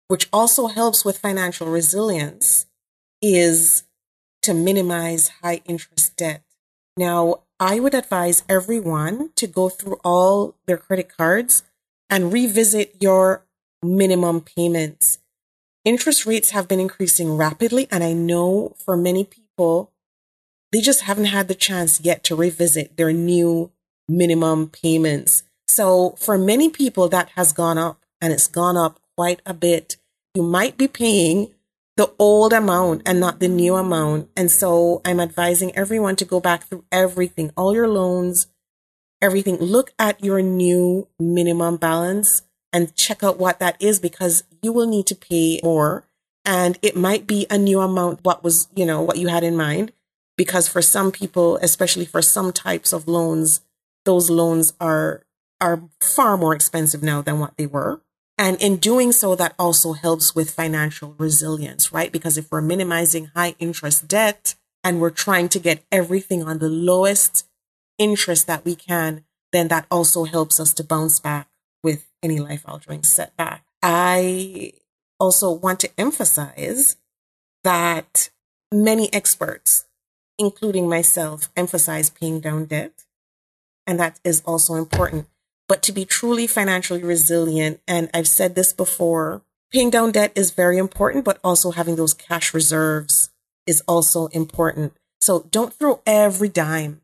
which 0.08 0.30
also 0.32 0.68
helps 0.68 1.04
with 1.04 1.18
financial 1.18 1.68
resilience, 1.68 2.66
is 3.22 3.84
to 4.44 4.54
minimize 4.54 5.32
high 5.44 5.62
interest 5.66 6.16
debt. 6.16 6.44
Now, 6.96 7.42
I 7.60 7.80
would 7.80 7.94
advise 7.94 8.44
everyone 8.48 9.32
to 9.36 9.48
go 9.48 9.68
through 9.68 10.00
all 10.04 10.56
their 10.66 10.78
credit 10.78 11.10
cards 11.16 11.64
and 12.10 12.32
revisit 12.32 12.96
your 13.02 13.44
minimum 13.84 14.42
payments. 14.42 15.20
Interest 15.84 16.26
rates 16.26 16.52
have 16.52 16.68
been 16.68 16.80
increasing 16.80 17.36
rapidly, 17.36 17.88
and 17.92 18.04
I 18.04 18.14
know 18.14 18.76
for 18.84 18.96
many 18.96 19.24
people, 19.26 19.47
they 19.58 20.82
just 20.82 21.02
haven't 21.02 21.26
had 21.26 21.48
the 21.48 21.56
chance 21.56 22.02
yet 22.02 22.24
to 22.26 22.36
revisit 22.36 22.98
their 22.98 23.12
new 23.12 23.72
minimum 24.08 24.70
payments. 24.70 25.44
So 25.68 26.12
for 26.18 26.38
many 26.38 26.70
people, 26.70 27.10
that 27.10 27.30
has 27.36 27.52
gone 27.52 27.78
up 27.78 28.04
and 28.22 28.34
it's 28.34 28.48
gone 28.48 28.78
up 28.78 29.00
quite 29.16 29.42
a 29.46 29.54
bit. 29.54 29.98
You 30.36 30.44
might 30.44 30.78
be 30.78 30.88
paying 30.88 31.54
the 31.98 32.14
old 32.20 32.54
amount 32.54 33.02
and 33.06 33.20
not 33.20 33.40
the 33.40 33.48
new 33.48 33.76
amount. 33.76 34.30
And 34.38 34.52
so 34.52 35.02
I'm 35.04 35.20
advising 35.20 35.76
everyone 35.76 36.16
to 36.18 36.26
go 36.26 36.40
back 36.40 36.66
through 36.66 36.86
everything, 36.92 37.52
all 37.58 37.74
your 37.74 37.88
loans, 37.88 38.48
everything. 39.22 39.58
Look 39.58 39.94
at 39.98 40.24
your 40.24 40.42
new 40.42 41.08
minimum 41.20 41.78
balance 41.78 42.44
and 42.72 42.96
check 42.96 43.24
out 43.24 43.40
what 43.40 43.60
that 43.60 43.76
is 43.80 44.00
because 44.00 44.44
you 44.62 44.72
will 44.72 44.88
need 44.88 45.08
to 45.08 45.16
pay 45.16 45.60
more. 45.64 46.07
And 46.48 46.80
it 46.82 46.96
might 46.96 47.28
be 47.28 47.46
a 47.50 47.58
new 47.58 47.82
amount, 47.82 48.22
what 48.24 48.42
was, 48.42 48.70
you 48.74 48.86
know, 48.86 49.02
what 49.02 49.18
you 49.18 49.28
had 49.28 49.44
in 49.44 49.58
mind. 49.58 49.92
Because 50.38 50.68
for 50.68 50.82
some 50.82 51.12
people, 51.12 51.58
especially 51.58 52.06
for 52.06 52.22
some 52.22 52.54
types 52.54 52.94
of 52.94 53.08
loans, 53.08 53.62
those 54.06 54.30
loans 54.30 54.74
are, 54.80 55.24
are 55.60 55.84
far 56.00 56.38
more 56.38 56.56
expensive 56.56 57.04
now 57.04 57.22
than 57.22 57.40
what 57.40 57.58
they 57.58 57.68
were. 57.68 58.02
And 58.38 58.62
in 58.62 58.78
doing 58.78 59.12
so, 59.12 59.36
that 59.36 59.56
also 59.60 59.94
helps 59.94 60.36
with 60.36 60.52
financial 60.52 61.16
resilience, 61.18 61.92
right? 61.92 62.12
Because 62.12 62.38
if 62.38 62.50
we're 62.50 62.62
minimizing 62.62 63.32
high 63.36 63.56
interest 63.60 64.08
debt 64.08 64.56
and 64.84 65.02
we're 65.02 65.10
trying 65.10 65.50
to 65.50 65.60
get 65.60 65.84
everything 65.92 66.44
on 66.44 66.60
the 66.60 66.70
lowest 66.70 67.46
interest 67.98 68.48
that 68.48 68.64
we 68.64 68.76
can, 68.76 69.26
then 69.52 69.68
that 69.68 69.88
also 69.90 70.24
helps 70.26 70.60
us 70.60 70.72
to 70.76 70.84
bounce 70.84 71.20
back 71.20 71.50
with 71.84 72.08
any 72.24 72.40
life 72.40 72.64
altering 72.66 73.04
setback. 73.04 73.66
I 73.82 74.74
also 75.20 75.52
want 75.52 75.80
to 75.82 75.90
emphasize 75.98 76.98
that 77.64 78.30
many 78.72 79.12
experts, 79.14 79.86
including 80.38 80.90
myself, 80.90 81.50
emphasize 81.56 82.10
paying 82.10 82.40
down 82.40 82.66
debt. 82.66 83.06
And 83.86 84.00
that 84.00 84.20
is 84.24 84.42
also 84.46 84.76
important. 84.76 85.28
But 85.68 85.82
to 85.84 85.92
be 85.92 86.06
truly 86.06 86.48
financially 86.48 87.04
resilient, 87.04 87.82
and 87.88 88.10
I've 88.14 88.28
said 88.28 88.56
this 88.56 88.74
before, 88.74 89.42
paying 89.72 89.90
down 89.90 90.12
debt 90.12 90.32
is 90.36 90.52
very 90.52 90.78
important, 90.78 91.26
but 91.26 91.40
also 91.44 91.72
having 91.72 91.96
those 91.96 92.14
cash 92.14 92.54
reserves 92.54 93.30
is 93.66 93.82
also 93.88 94.28
important. 94.28 94.94
So 95.20 95.48
don't 95.52 95.74
throw 95.74 96.02
every 96.06 96.50
dime 96.50 97.02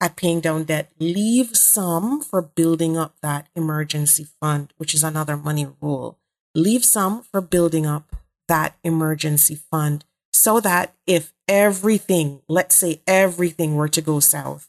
at 0.00 0.16
paying 0.16 0.40
down 0.40 0.64
debt. 0.64 0.90
Leave 0.98 1.56
some 1.56 2.22
for 2.22 2.42
building 2.42 2.96
up 2.96 3.16
that 3.22 3.48
emergency 3.54 4.26
fund, 4.40 4.72
which 4.76 4.94
is 4.94 5.02
another 5.02 5.36
money 5.36 5.66
rule. 5.80 6.18
Leave 6.54 6.84
some 6.84 7.22
for 7.22 7.40
building 7.40 7.86
up 7.86 8.16
that 8.48 8.76
emergency 8.84 9.54
fund 9.54 10.04
so 10.32 10.60
that 10.60 10.94
if 11.06 11.32
everything, 11.48 12.40
let's 12.48 12.74
say 12.74 13.00
everything 13.06 13.74
were 13.74 13.88
to 13.88 14.02
go 14.02 14.20
south, 14.20 14.68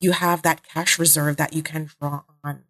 you 0.00 0.12
have 0.12 0.42
that 0.42 0.62
cash 0.62 0.98
reserve 0.98 1.36
that 1.36 1.52
you 1.52 1.62
can 1.62 1.90
draw 2.00 2.22
on. 2.44 2.64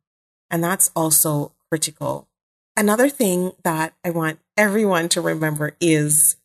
And 0.51 0.65
that's 0.65 0.91
also 0.97 1.53
critical. 1.71 2.29
Another 2.77 3.09
thing 3.09 3.53
that 3.65 3.95
I 4.05 4.11
want 4.11 4.39
everyone 4.57 5.09
to 5.11 5.21
remember 5.21 5.77
is 5.81 6.37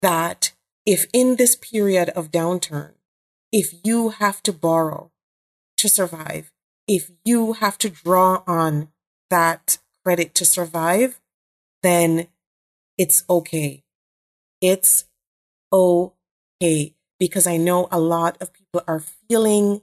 that 0.00 0.52
if 0.86 1.06
in 1.12 1.36
this 1.36 1.56
period 1.56 2.10
of 2.10 2.30
downturn, 2.30 2.92
if 3.52 3.74
you 3.84 4.10
have 4.10 4.42
to 4.44 4.52
borrow 4.52 5.10
to 5.78 5.88
survive, 5.88 6.52
if 6.86 7.10
you 7.24 7.54
have 7.54 7.78
to 7.78 7.90
draw 7.90 8.42
on 8.46 8.88
that 9.28 9.78
credit 10.04 10.34
to 10.36 10.44
survive, 10.44 11.20
then 11.86 12.26
it's 12.98 13.22
okay. 13.30 13.84
It's 14.60 15.04
okay. 15.72 16.94
Because 17.18 17.46
I 17.46 17.56
know 17.56 17.88
a 17.90 18.00
lot 18.00 18.36
of 18.40 18.52
people 18.52 18.82
are 18.86 19.00
feeling 19.00 19.80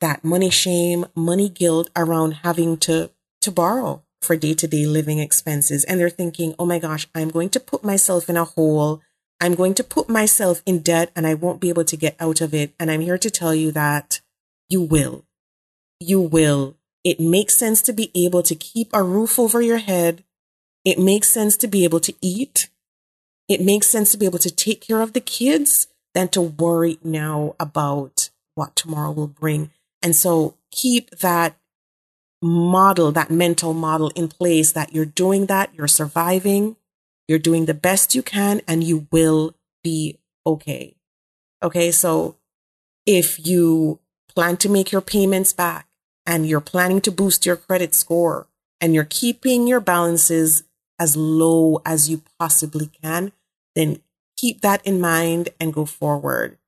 that 0.00 0.24
money 0.24 0.50
shame, 0.50 1.06
money 1.14 1.48
guilt 1.48 1.90
around 1.94 2.32
having 2.42 2.76
to, 2.78 3.10
to 3.42 3.50
borrow 3.52 4.02
for 4.22 4.36
day 4.36 4.54
to 4.54 4.66
day 4.66 4.86
living 4.86 5.18
expenses. 5.18 5.84
And 5.84 6.00
they're 6.00 6.10
thinking, 6.10 6.54
oh 6.58 6.66
my 6.66 6.78
gosh, 6.78 7.06
I'm 7.14 7.30
going 7.30 7.50
to 7.50 7.60
put 7.60 7.84
myself 7.84 8.28
in 8.28 8.36
a 8.36 8.44
hole. 8.44 9.02
I'm 9.40 9.54
going 9.54 9.74
to 9.74 9.84
put 9.84 10.08
myself 10.08 10.62
in 10.66 10.80
debt 10.80 11.10
and 11.16 11.26
I 11.26 11.34
won't 11.34 11.60
be 11.60 11.68
able 11.68 11.84
to 11.84 11.96
get 11.96 12.16
out 12.20 12.40
of 12.40 12.52
it. 12.52 12.74
And 12.78 12.90
I'm 12.90 13.00
here 13.00 13.18
to 13.18 13.30
tell 13.30 13.54
you 13.54 13.70
that 13.72 14.20
you 14.68 14.82
will. 14.82 15.24
You 15.98 16.20
will. 16.20 16.76
It 17.04 17.20
makes 17.20 17.56
sense 17.56 17.80
to 17.82 17.92
be 17.92 18.10
able 18.14 18.42
to 18.42 18.54
keep 18.54 18.90
a 18.92 19.02
roof 19.02 19.38
over 19.38 19.62
your 19.62 19.78
head. 19.78 20.24
It 20.84 20.98
makes 20.98 21.28
sense 21.28 21.56
to 21.58 21.68
be 21.68 21.84
able 21.84 22.00
to 22.00 22.14
eat. 22.20 22.68
It 23.48 23.60
makes 23.60 23.88
sense 23.88 24.12
to 24.12 24.18
be 24.18 24.26
able 24.26 24.38
to 24.38 24.50
take 24.50 24.80
care 24.80 25.00
of 25.00 25.12
the 25.12 25.20
kids 25.20 25.88
than 26.14 26.28
to 26.28 26.40
worry 26.40 26.98
now 27.02 27.54
about 27.60 28.30
what 28.54 28.76
tomorrow 28.76 29.10
will 29.10 29.26
bring. 29.26 29.70
And 30.02 30.16
so 30.16 30.56
keep 30.70 31.10
that 31.18 31.56
model, 32.42 33.12
that 33.12 33.30
mental 33.30 33.74
model 33.74 34.08
in 34.14 34.28
place 34.28 34.72
that 34.72 34.94
you're 34.94 35.04
doing 35.04 35.46
that, 35.46 35.74
you're 35.74 35.88
surviving, 35.88 36.76
you're 37.28 37.38
doing 37.38 37.66
the 37.66 37.74
best 37.74 38.14
you 38.14 38.22
can, 38.22 38.60
and 38.66 38.82
you 38.82 39.06
will 39.10 39.54
be 39.84 40.18
okay. 40.46 40.96
Okay. 41.62 41.90
So 41.90 42.36
if 43.06 43.44
you 43.46 44.00
plan 44.34 44.56
to 44.58 44.68
make 44.68 44.92
your 44.92 45.00
payments 45.00 45.52
back 45.52 45.86
and 46.24 46.48
you're 46.48 46.60
planning 46.60 47.00
to 47.02 47.12
boost 47.12 47.44
your 47.44 47.56
credit 47.56 47.94
score 47.94 48.46
and 48.80 48.94
you're 48.94 49.04
keeping 49.04 49.66
your 49.66 49.80
balances 49.80 50.64
as 51.00 51.16
low 51.16 51.80
as 51.84 52.08
you 52.08 52.22
possibly 52.38 52.90
can, 53.02 53.32
then 53.74 54.00
keep 54.36 54.60
that 54.60 54.86
in 54.86 55.00
mind 55.00 55.48
and 55.58 55.72
go 55.72 55.84
forward. 55.84 56.58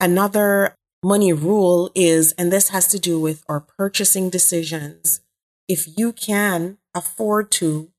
Another 0.00 0.74
money 1.02 1.32
rule 1.32 1.90
is, 1.94 2.32
and 2.32 2.50
this 2.50 2.70
has 2.70 2.88
to 2.88 2.98
do 2.98 3.20
with 3.20 3.44
our 3.48 3.60
purchasing 3.60 4.30
decisions. 4.30 5.20
If 5.68 5.86
you 5.98 6.12
can 6.12 6.78
afford 6.94 7.50
to, 7.52 7.90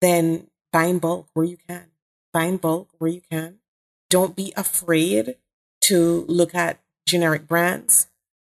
then 0.00 0.48
buy 0.72 0.84
in 0.84 0.98
bulk 0.98 1.28
where 1.32 1.46
you 1.46 1.56
can. 1.68 1.86
Buy 2.32 2.44
in 2.44 2.58
bulk 2.58 2.90
where 2.98 3.10
you 3.10 3.22
can. 3.30 3.58
Don't 4.10 4.36
be 4.36 4.52
afraid 4.56 5.36
to 5.82 6.24
look 6.28 6.54
at 6.54 6.80
generic 7.06 7.46
brands. 7.46 8.08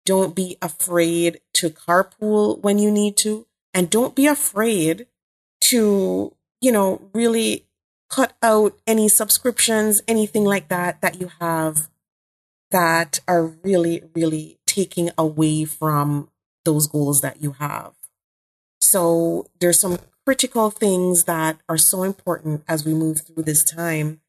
Don't 0.05 0.35
be 0.35 0.57
afraid 0.61 1.41
to 1.55 1.71
carpool 1.71 2.61
when 2.61 2.79
you 2.79 2.91
need 2.91 3.17
to. 3.19 3.47
And 3.73 3.89
don't 3.89 4.15
be 4.15 4.27
afraid 4.27 5.07
to, 5.69 6.35
you 6.61 6.73
know, 6.73 7.09
really 7.15 7.67
cut 8.11 8.35
out 8.43 8.79
any 8.87 9.09
subscriptions, 9.09 10.03
anything 10.09 10.45
like 10.45 10.69
that 10.69 11.01
that 11.01 11.21
you 11.21 11.31
have 11.41 11.89
that 12.71 13.21
are 13.27 13.47
really, 13.47 14.03
really 14.15 14.59
taking 14.67 15.11
away 15.17 15.65
from 15.65 16.29
those 16.65 16.87
goals 16.87 17.21
that 17.21 17.43
you 17.43 17.53
have. 17.53 17.93
So 18.81 19.47
there's 19.61 19.81
some 19.81 19.99
critical 20.25 20.71
things 20.71 21.25
that 21.25 21.59
are 21.69 21.79
so 21.79 22.03
important 22.03 22.63
as 22.69 22.85
we 22.85 22.95
move 22.95 23.23
through 23.23 23.45
this 23.45 23.65
time. 23.65 24.21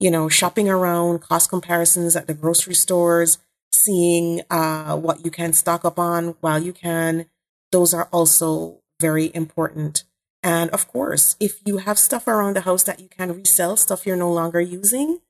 You 0.00 0.10
know, 0.10 0.28
shopping 0.28 0.68
around, 0.68 1.20
cost 1.20 1.50
comparisons 1.50 2.14
at 2.14 2.26
the 2.26 2.34
grocery 2.34 2.74
stores, 2.74 3.38
seeing 3.72 4.42
uh, 4.50 4.96
what 4.96 5.24
you 5.24 5.30
can 5.30 5.52
stock 5.52 5.84
up 5.84 5.98
on 5.98 6.36
while 6.40 6.62
you 6.62 6.72
can. 6.72 7.26
Those 7.72 7.92
are 7.92 8.08
also 8.12 8.80
very 9.00 9.32
important. 9.34 10.04
And 10.42 10.70
of 10.70 10.86
course, 10.88 11.36
if 11.40 11.60
you 11.64 11.78
have 11.78 11.98
stuff 11.98 12.28
around 12.28 12.54
the 12.54 12.62
house 12.62 12.84
that 12.84 13.00
you 13.00 13.08
can 13.08 13.32
resell, 13.32 13.76
stuff 13.76 14.06
you're 14.06 14.16
no 14.16 14.32
longer 14.32 14.60
using, 14.60 15.20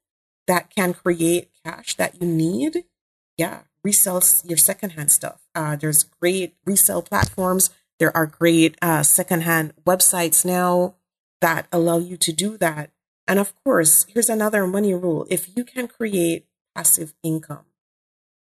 that 0.47 0.75
can 0.75 0.95
create 0.95 1.51
cash 1.65 1.97
that 1.97 2.21
you 2.21 2.27
need, 2.27 2.85
yeah, 3.37 3.61
resell 3.85 4.23
your 4.45 4.59
secondhand 4.59 5.11
stuff. 5.11 5.41
Uh, 5.55 5.77
there's 5.77 6.03
great 6.03 6.55
resale 6.65 7.03
platforms. 7.03 7.71
There 7.99 8.17
are 8.17 8.27
great 8.27 8.77
uh, 8.83 9.03
secondhand 9.03 9.73
websites 9.87 10.45
now 10.45 10.95
that 11.41 11.67
allow 11.73 11.99
you 11.99 12.17
to 12.17 12.33
do 12.33 12.57
that. 12.59 12.91
And 13.27 13.39
of 13.39 13.55
course, 13.63 14.07
here's 14.09 14.29
another 14.29 14.67
money 14.67 14.95
rule. 14.95 15.27
If 15.31 15.57
you 15.57 15.65
can 15.65 15.89
create 15.89 16.47
passive 16.75 17.15
income 17.23 17.67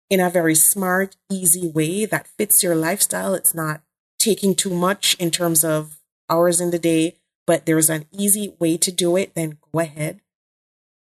in 0.08 0.20
a 0.20 0.30
very 0.30 0.54
smart, 0.54 1.16
easy 1.30 1.68
way 1.68 2.04
that 2.06 2.26
fits 2.26 2.62
your 2.62 2.74
lifestyle, 2.74 3.34
it's 3.34 3.54
not 3.54 3.82
taking 4.18 4.54
too 4.54 4.70
much 4.70 5.14
in 5.14 5.30
terms 5.30 5.64
of 5.64 5.99
hours 6.30 6.60
in 6.60 6.70
the 6.70 6.78
day, 6.78 7.16
but 7.46 7.66
there's 7.66 7.90
an 7.90 8.06
easy 8.12 8.54
way 8.58 8.76
to 8.78 8.92
do 8.92 9.16
it, 9.16 9.34
then 9.34 9.58
go 9.72 9.80
ahead 9.80 10.20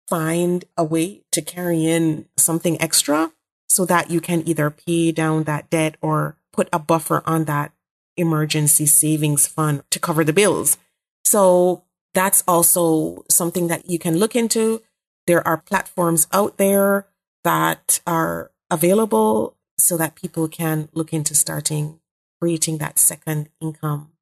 find 0.09 0.65
a 0.77 0.85
way 0.85 1.23
to 1.33 1.43
carry 1.43 1.87
in 1.87 2.27
something 2.37 2.81
extra 2.81 3.33
so 3.69 3.85
that 3.85 4.11
you 4.11 4.21
can 4.21 4.47
either 4.49 4.71
pay 4.71 5.13
down 5.13 5.45
that 5.45 5.69
debt 5.71 5.97
or 6.01 6.37
put 6.53 6.69
a 6.73 6.79
buffer 6.79 7.23
on 7.27 7.45
that 7.45 7.73
emergency 8.17 8.87
savings 8.87 9.47
fund 9.47 9.83
to 9.91 9.99
cover 9.99 10.25
the 10.25 10.33
bills. 10.33 10.79
So 11.25 11.83
that's 12.15 12.43
also 12.49 13.25
something 13.29 13.67
that 13.67 13.91
you 13.91 13.99
can 13.99 14.17
look 14.17 14.35
into. 14.35 14.83
There 15.27 15.47
are 15.47 15.59
platforms 15.59 16.27
out 16.33 16.57
there 16.57 17.07
that 17.45 18.01
are 18.07 18.53
available 18.71 19.57
so 19.79 19.97
that 19.97 20.15
people 20.15 20.49
can 20.49 20.89
look 20.95 21.13
into 21.13 21.35
starting 21.35 22.01
creating 22.41 22.79
that 22.79 22.99
second 22.99 23.49
income. 23.61 24.13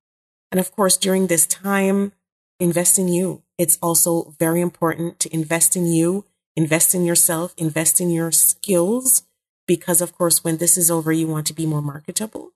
And 0.55 0.61
of 0.61 0.71
course, 0.71 0.97
during 0.97 1.27
this 1.27 1.47
time, 1.47 2.13
invest 2.61 2.97
in 2.97 3.09
you. 3.09 3.43
It's 3.59 3.77
also 3.83 4.37
very 4.39 4.61
important 4.61 5.19
to 5.19 5.35
invest 5.35 5.75
in 5.75 5.89
you, 5.89 6.27
invest 6.55 6.95
in 6.95 7.05
yourself, 7.05 7.53
invest 7.57 8.01
in 8.01 8.09
your 8.09 8.31
skills, 8.31 9.25
because 9.67 10.01
of 10.01 10.17
course, 10.17 10.45
when 10.45 10.59
this 10.59 10.79
is 10.79 10.93
over, 10.93 11.11
you 11.11 11.27
want 11.27 11.49
to 11.49 11.55
be 11.55 11.67
more 11.67 11.83
marketable 11.83 12.53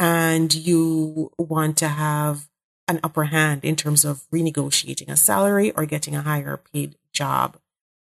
and 0.00 0.52
you 0.52 1.30
want 1.38 1.76
to 1.76 1.86
have 1.86 2.48
an 2.88 2.98
upper 3.04 3.26
hand 3.26 3.64
in 3.64 3.76
terms 3.76 4.04
of 4.04 4.26
renegotiating 4.34 5.08
a 5.08 5.16
salary 5.16 5.70
or 5.70 5.86
getting 5.86 6.16
a 6.16 6.22
higher 6.22 6.56
paid 6.56 6.96
job. 7.12 7.56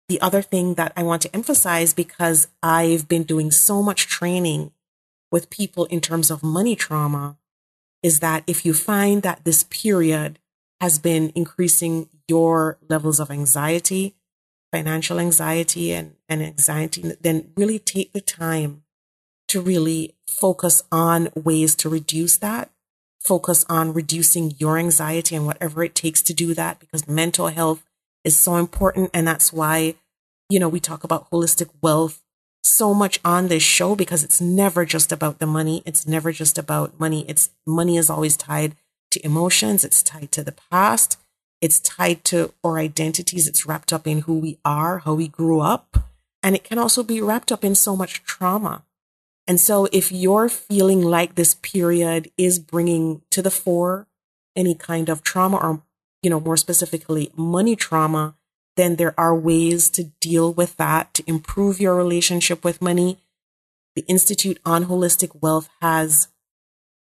The 0.09 0.23
other 0.23 0.41
thing 0.41 0.77
that 0.77 0.95
I 0.97 1.03
want 1.03 1.21
to 1.21 1.37
emphasize 1.37 1.93
because 1.93 2.49
I've 2.63 3.07
been 3.07 3.25
doing 3.25 3.51
so 3.51 3.83
much 3.83 4.07
training 4.07 4.73
with 5.31 5.51
people 5.51 5.85
in 5.85 6.01
terms 6.01 6.31
of 6.31 6.43
money 6.43 6.75
trauma 6.75 7.37
is 8.03 8.21
that 8.21 8.45
if 8.47 8.65
you 8.65 8.73
find 8.73 9.23
that 9.23 9.45
this 9.45 9.65
period 9.65 10.39
has 10.81 10.99
been 10.99 11.33
increasing 11.35 12.09
your 12.27 12.79
levels 12.89 13.21
of 13.21 13.31
anxiety, 13.31 14.15
financial 14.73 15.19
anxiety 15.19 15.93
and, 15.93 16.15
and 16.29 16.43
anxiety, 16.43 17.13
then 17.21 17.53
really 17.57 17.79
take 17.79 18.13
the 18.13 18.21
time 18.21 18.83
to 19.49 19.61
really 19.61 20.15
focus 20.29 20.83
on 20.91 21.29
ways 21.35 21.75
to 21.75 21.89
reduce 21.89 22.39
that. 22.39 22.71
Focus 23.21 23.67
on 23.69 23.93
reducing 23.93 24.53
your 24.59 24.79
anxiety 24.79 25.37
and 25.37 25.45
whatever 25.45 25.85
it 25.85 25.95
takes 25.95 26.23
to 26.23 26.33
do 26.33 26.55
that 26.55 26.79
because 26.79 27.07
mental 27.07 27.49
health 27.49 27.85
is 28.25 28.37
so 28.37 28.57
important. 28.57 29.11
And 29.13 29.27
that's 29.27 29.53
why, 29.53 29.97
you 30.49 30.59
know, 30.59 30.69
we 30.69 30.81
talk 30.81 31.05
about 31.05 31.31
holistic 31.31 31.69
wealth 31.83 32.23
so 32.63 32.93
much 32.93 33.21
on 33.25 33.49
this 33.49 33.63
show 33.63 33.95
because 33.95 34.23
it's 34.23 34.41
never 34.41 34.85
just 34.85 35.13
about 35.13 35.39
the 35.39 35.47
money. 35.47 35.83
It's 35.87 36.07
never 36.07 36.33
just 36.33 36.59
about 36.59 36.99
money. 37.01 37.25
It's 37.29 37.51
money 37.67 37.97
is 37.97 38.11
always 38.11 38.37
tied 38.37 38.77
to 39.11 39.25
emotions, 39.25 39.85
it's 39.85 40.03
tied 40.03 40.31
to 40.33 40.43
the 40.45 40.55
past, 40.71 41.17
it's 41.61 41.81
tied 41.81 42.25
to 42.25 42.53
our 42.65 42.79
identities, 42.79 43.47
it's 43.49 43.67
wrapped 43.67 43.93
up 43.93 44.07
in 44.07 44.21
who 44.21 44.39
we 44.39 44.59
are, 44.65 44.99
how 44.99 45.15
we 45.15 45.29
grew 45.29 45.61
up, 45.61 46.05
and 46.43 46.55
it 46.55 46.65
can 46.65 46.79
also 46.79 47.03
be 47.03 47.21
wrapped 47.21 47.53
up 47.53 47.65
in 47.65 47.75
so 47.75 47.97
much 47.97 48.23
trauma. 48.23 48.85
And 49.47 49.61
so 49.61 49.89
if 49.93 50.13
you're 50.13 50.49
feeling 50.49 51.03
like 51.03 51.35
this 51.35 51.55
period 51.55 52.31
is 52.39 52.59
bringing 52.59 53.23
to 53.31 53.43
the 53.43 53.51
fore 53.51 54.07
any 54.55 54.75
kind 54.75 55.09
of 55.09 55.23
trauma 55.23 55.57
or, 55.57 55.83
you 56.23 56.31
know, 56.31 56.41
more 56.41 56.57
specifically 56.57 57.33
money 57.37 57.75
trauma, 57.75 58.37
then 58.77 58.97
there 58.97 59.15
are 59.19 59.35
ways 59.35 59.91
to 59.91 60.05
deal 60.21 60.53
with 60.53 60.77
that 60.77 61.13
to 61.15 61.25
improve 61.27 61.81
your 61.81 61.95
relationship 61.95 62.65
with 62.65 62.83
money. 62.83 63.19
The 63.95 64.05
Institute 64.09 64.59
on 64.65 64.87
Holistic 64.87 65.41
Wealth 65.43 65.69
has 65.81 66.29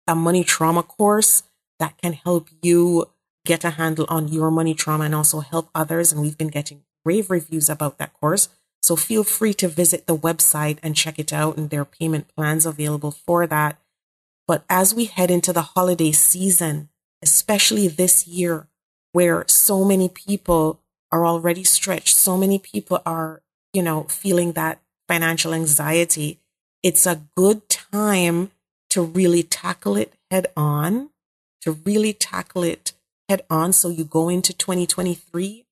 a 0.08 0.16
money 0.16 0.44
trauma 0.44 0.84
course 0.84 1.44
that 1.80 1.98
can 2.02 2.14
help 2.14 2.50
you 2.62 3.08
get 3.46 3.64
a 3.64 3.72
handle 3.72 4.06
on 4.10 4.28
your 4.28 4.50
money 4.52 4.74
trauma 4.74 5.06
and 5.06 5.16
also 5.16 5.40
help 5.40 5.70
others. 5.76 6.12
And 6.12 6.22
we've 6.22 6.38
been 6.38 6.48
getting 6.48 6.84
rave 7.06 7.30
reviews 7.30 7.70
about 7.70 7.98
that 7.98 8.14
course. 8.14 8.50
So 8.82 8.96
feel 8.96 9.24
free 9.24 9.54
to 9.56 9.68
visit 9.68 10.08
the 10.08 10.18
website 10.18 10.80
and 10.82 10.96
check 10.96 11.20
it 11.20 11.34
out. 11.34 11.58
And 11.58 11.70
there 11.70 11.82
are 11.82 11.86
payment 11.86 12.28
plans 12.36 12.66
available 12.66 13.12
for 13.12 13.48
that. 13.48 13.78
But 14.48 14.64
as 14.70 14.94
we 14.94 15.06
head 15.06 15.30
into 15.30 15.52
the 15.52 15.62
holiday 15.62 16.12
season, 16.12 16.90
especially 17.22 17.88
this 17.88 18.28
year, 18.28 18.68
where 19.12 19.46
so 19.48 19.84
many 19.84 20.08
people 20.10 20.80
are 21.12 21.26
already 21.26 21.64
stretched, 21.64 22.16
so 22.16 22.38
many 22.38 22.60
people 22.60 23.02
are, 23.06 23.42
you 23.74 23.82
know, 23.82 24.04
feeling 24.04 24.54
that 24.54 24.82
financial 25.08 25.54
anxiety, 25.54 26.40
it's 26.84 27.06
a 27.06 27.22
good 27.36 27.68
time 27.70 28.52
to 28.90 29.02
really 29.02 29.44
tackle 29.44 29.96
it 29.96 30.14
head 30.30 30.48
on, 30.56 31.10
to 31.62 31.72
really 31.72 32.14
tackle 32.14 32.64
it 32.64 32.94
head 33.30 33.42
on. 33.50 33.74
So 33.74 33.90
you 33.90 34.04
go 34.04 34.30
into 34.30 34.54
2023 34.54 35.66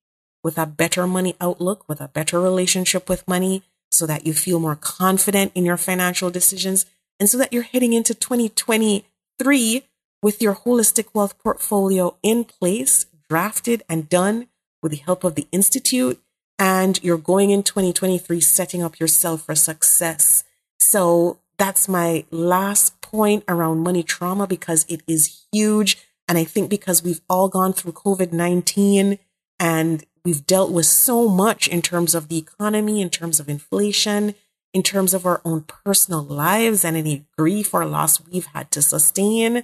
with 0.43 0.57
a 0.57 0.65
better 0.65 1.07
money 1.07 1.35
outlook, 1.41 1.83
with 1.87 1.99
a 2.01 2.07
better 2.07 2.39
relationship 2.39 3.09
with 3.09 3.27
money, 3.27 3.63
so 3.91 4.05
that 4.05 4.25
you 4.25 4.33
feel 4.33 4.59
more 4.59 4.75
confident 4.75 5.51
in 5.55 5.65
your 5.65 5.77
financial 5.77 6.29
decisions, 6.29 6.85
and 7.19 7.29
so 7.29 7.37
that 7.37 7.53
you're 7.53 7.63
heading 7.63 7.93
into 7.93 8.13
2023 8.13 9.83
with 10.21 10.41
your 10.41 10.55
holistic 10.55 11.07
wealth 11.13 11.37
portfolio 11.39 12.15
in 12.21 12.43
place, 12.43 13.05
drafted 13.29 13.83
and 13.87 14.09
done 14.09 14.47
with 14.85 14.91
the 14.91 14.99
help 14.99 15.23
of 15.23 15.33
the 15.33 15.47
Institute. 15.51 16.21
And 16.59 17.03
you're 17.03 17.17
going 17.17 17.49
in 17.49 17.63
2023 17.63 18.39
setting 18.39 18.83
up 18.83 18.99
yourself 18.99 19.41
for 19.41 19.55
success. 19.55 20.43
So 20.77 21.39
that's 21.57 21.89
my 21.89 22.25
last 22.29 23.01
point 23.01 23.43
around 23.47 23.79
money 23.79 24.03
trauma 24.03 24.45
because 24.45 24.85
it 24.87 25.01
is 25.07 25.47
huge. 25.51 25.97
And 26.27 26.37
I 26.37 26.43
think 26.43 26.69
because 26.69 27.01
we've 27.01 27.21
all 27.27 27.49
gone 27.49 27.73
through 27.73 27.93
COVID 27.93 28.31
19 28.31 29.17
and 29.59 30.05
we've 30.23 30.45
dealt 30.45 30.71
with 30.71 30.85
so 30.85 31.27
much 31.27 31.67
in 31.67 31.81
terms 31.81 32.13
of 32.13 32.27
the 32.27 32.37
economy, 32.37 33.01
in 33.01 33.09
terms 33.09 33.39
of 33.39 33.49
inflation, 33.49 34.35
in 34.71 34.83
terms 34.83 35.15
of 35.15 35.25
our 35.25 35.41
own 35.43 35.61
personal 35.61 36.21
lives 36.21 36.85
and 36.85 36.95
any 36.95 37.25
grief 37.35 37.73
or 37.73 37.85
loss 37.85 38.21
we've 38.27 38.47
had 38.47 38.69
to 38.69 38.83
sustain. 38.83 39.63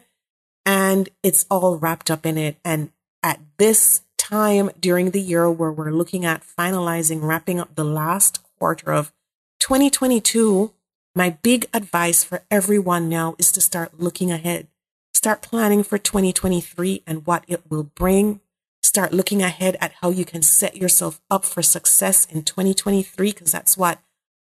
And 0.65 1.09
it's 1.21 1.45
all 1.51 1.77
wrapped 1.77 2.09
up 2.09 2.25
in 2.25 2.39
it. 2.39 2.57
And 2.65 2.89
at 3.21 3.39
this 3.57 4.01
time 4.21 4.69
during 4.79 5.11
the 5.11 5.21
year 5.21 5.49
where 5.49 5.71
we're 5.71 5.91
looking 5.91 6.25
at 6.25 6.43
finalizing, 6.43 7.23
wrapping 7.23 7.59
up 7.59 7.75
the 7.75 7.83
last 7.83 8.39
quarter 8.57 8.93
of 8.93 9.11
2022, 9.59 10.71
my 11.15 11.31
big 11.41 11.67
advice 11.73 12.23
for 12.23 12.43
everyone 12.51 13.09
now 13.09 13.35
is 13.39 13.51
to 13.51 13.59
start 13.59 13.99
looking 13.99 14.31
ahead. 14.31 14.67
Start 15.13 15.41
planning 15.41 15.83
for 15.83 15.97
2023 15.97 17.03
and 17.07 17.25
what 17.25 17.43
it 17.47 17.63
will 17.69 17.83
bring. 17.83 18.41
Start 18.83 19.11
looking 19.11 19.41
ahead 19.41 19.75
at 19.81 19.93
how 20.01 20.09
you 20.09 20.23
can 20.23 20.43
set 20.43 20.77
yourself 20.77 21.19
up 21.29 21.43
for 21.43 21.61
success 21.61 22.25
in 22.25 22.43
2023, 22.43 23.31
because 23.31 23.51
that's 23.51 23.75
what 23.75 23.99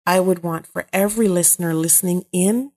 I 0.07 0.21
would 0.21 0.43
want 0.43 0.67
for 0.67 0.87
every 0.93 1.29
listener 1.29 1.75
listening 1.75 2.25
in. 2.33 2.73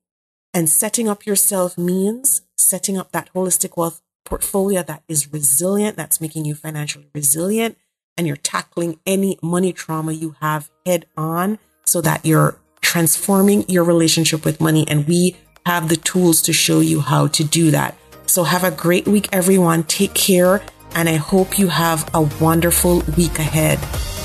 And 0.53 0.69
setting 0.69 1.07
up 1.07 1.25
yourself 1.25 1.77
means 1.77 2.41
setting 2.57 2.97
up 2.97 3.11
that 3.11 3.29
holistic 3.33 3.77
wealth 3.77 4.01
portfolio 4.29 4.83
that 4.83 5.03
is 5.07 5.33
resilient, 5.33 5.97
that's 5.97 6.21
making 6.21 6.45
you 6.45 6.55
financially 6.55 7.09
resilient, 7.13 7.77
and 8.15 8.27
you're 8.27 8.35
tackling 8.35 8.99
any 9.05 9.37
money 9.41 9.73
trauma 9.73 10.11
you 10.11 10.35
have 10.39 10.69
head 10.85 11.05
on 11.17 11.57
so 11.85 11.99
that 12.01 12.25
you're 12.25 12.59
transforming 12.81 13.65
your 13.67 13.83
relationship 13.83 14.45
with 14.45 14.61
money. 14.61 14.87
And 14.87 15.07
we 15.07 15.35
have 15.65 15.89
the 15.89 15.97
tools 15.97 16.41
to 16.43 16.53
show 16.53 16.79
you 16.79 17.01
how 17.01 17.27
to 17.27 17.43
do 17.43 17.71
that. 17.71 17.97
So 18.27 18.43
have 18.43 18.63
a 18.63 18.71
great 18.71 19.07
week, 19.07 19.27
everyone. 19.31 19.83
Take 19.83 20.13
care. 20.13 20.61
And 20.95 21.09
I 21.09 21.15
hope 21.15 21.59
you 21.59 21.67
have 21.67 22.09
a 22.13 22.21
wonderful 22.41 23.01
week 23.17 23.39
ahead. 23.39 23.79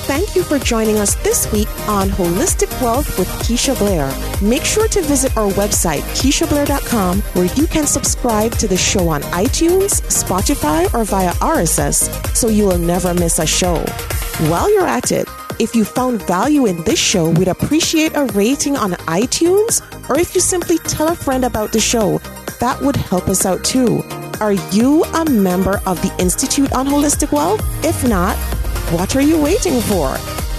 Thank 0.06 0.36
you 0.36 0.42
for 0.42 0.58
joining 0.58 0.98
us 0.98 1.14
this 1.22 1.50
week 1.50 1.68
on 1.88 2.10
Holistic 2.10 2.70
Wealth 2.82 3.18
with 3.18 3.26
Keisha 3.40 3.76
Blair. 3.78 4.12
Make 4.46 4.62
sure 4.62 4.86
to 4.86 5.00
visit 5.00 5.34
our 5.34 5.50
website, 5.52 6.02
KeishaBlair.com, 6.20 7.22
where 7.32 7.46
you 7.54 7.66
can 7.66 7.86
subscribe 7.86 8.52
to 8.56 8.68
the 8.68 8.76
show 8.76 9.08
on 9.08 9.22
iTunes, 9.22 10.02
Spotify, 10.12 10.92
or 10.92 11.04
via 11.04 11.32
RSS 11.34 12.36
so 12.36 12.48
you 12.48 12.66
will 12.66 12.78
never 12.78 13.14
miss 13.14 13.38
a 13.38 13.46
show. 13.46 13.76
While 14.50 14.70
you're 14.74 14.86
at 14.86 15.10
it, 15.10 15.26
if 15.58 15.74
you 15.74 15.86
found 15.86 16.20
value 16.22 16.66
in 16.66 16.84
this 16.84 17.00
show, 17.00 17.30
we'd 17.30 17.48
appreciate 17.48 18.14
a 18.14 18.26
rating 18.34 18.76
on 18.76 18.92
iTunes, 19.08 19.80
or 20.10 20.18
if 20.18 20.34
you 20.34 20.42
simply 20.42 20.76
tell 20.78 21.08
a 21.08 21.16
friend 21.16 21.46
about 21.46 21.72
the 21.72 21.80
show, 21.80 22.18
that 22.60 22.78
would 22.82 22.96
help 22.96 23.28
us 23.28 23.46
out 23.46 23.64
too. 23.64 24.02
Are 24.40 24.52
you 24.52 25.04
a 25.04 25.24
member 25.30 25.80
of 25.86 26.02
the 26.02 26.14
Institute 26.18 26.72
on 26.74 26.86
Holistic 26.86 27.32
Wealth? 27.32 27.62
If 27.82 28.06
not, 28.06 28.36
what 28.90 29.16
are 29.16 29.20
you 29.20 29.40
waiting 29.40 29.80
for? 29.80 30.16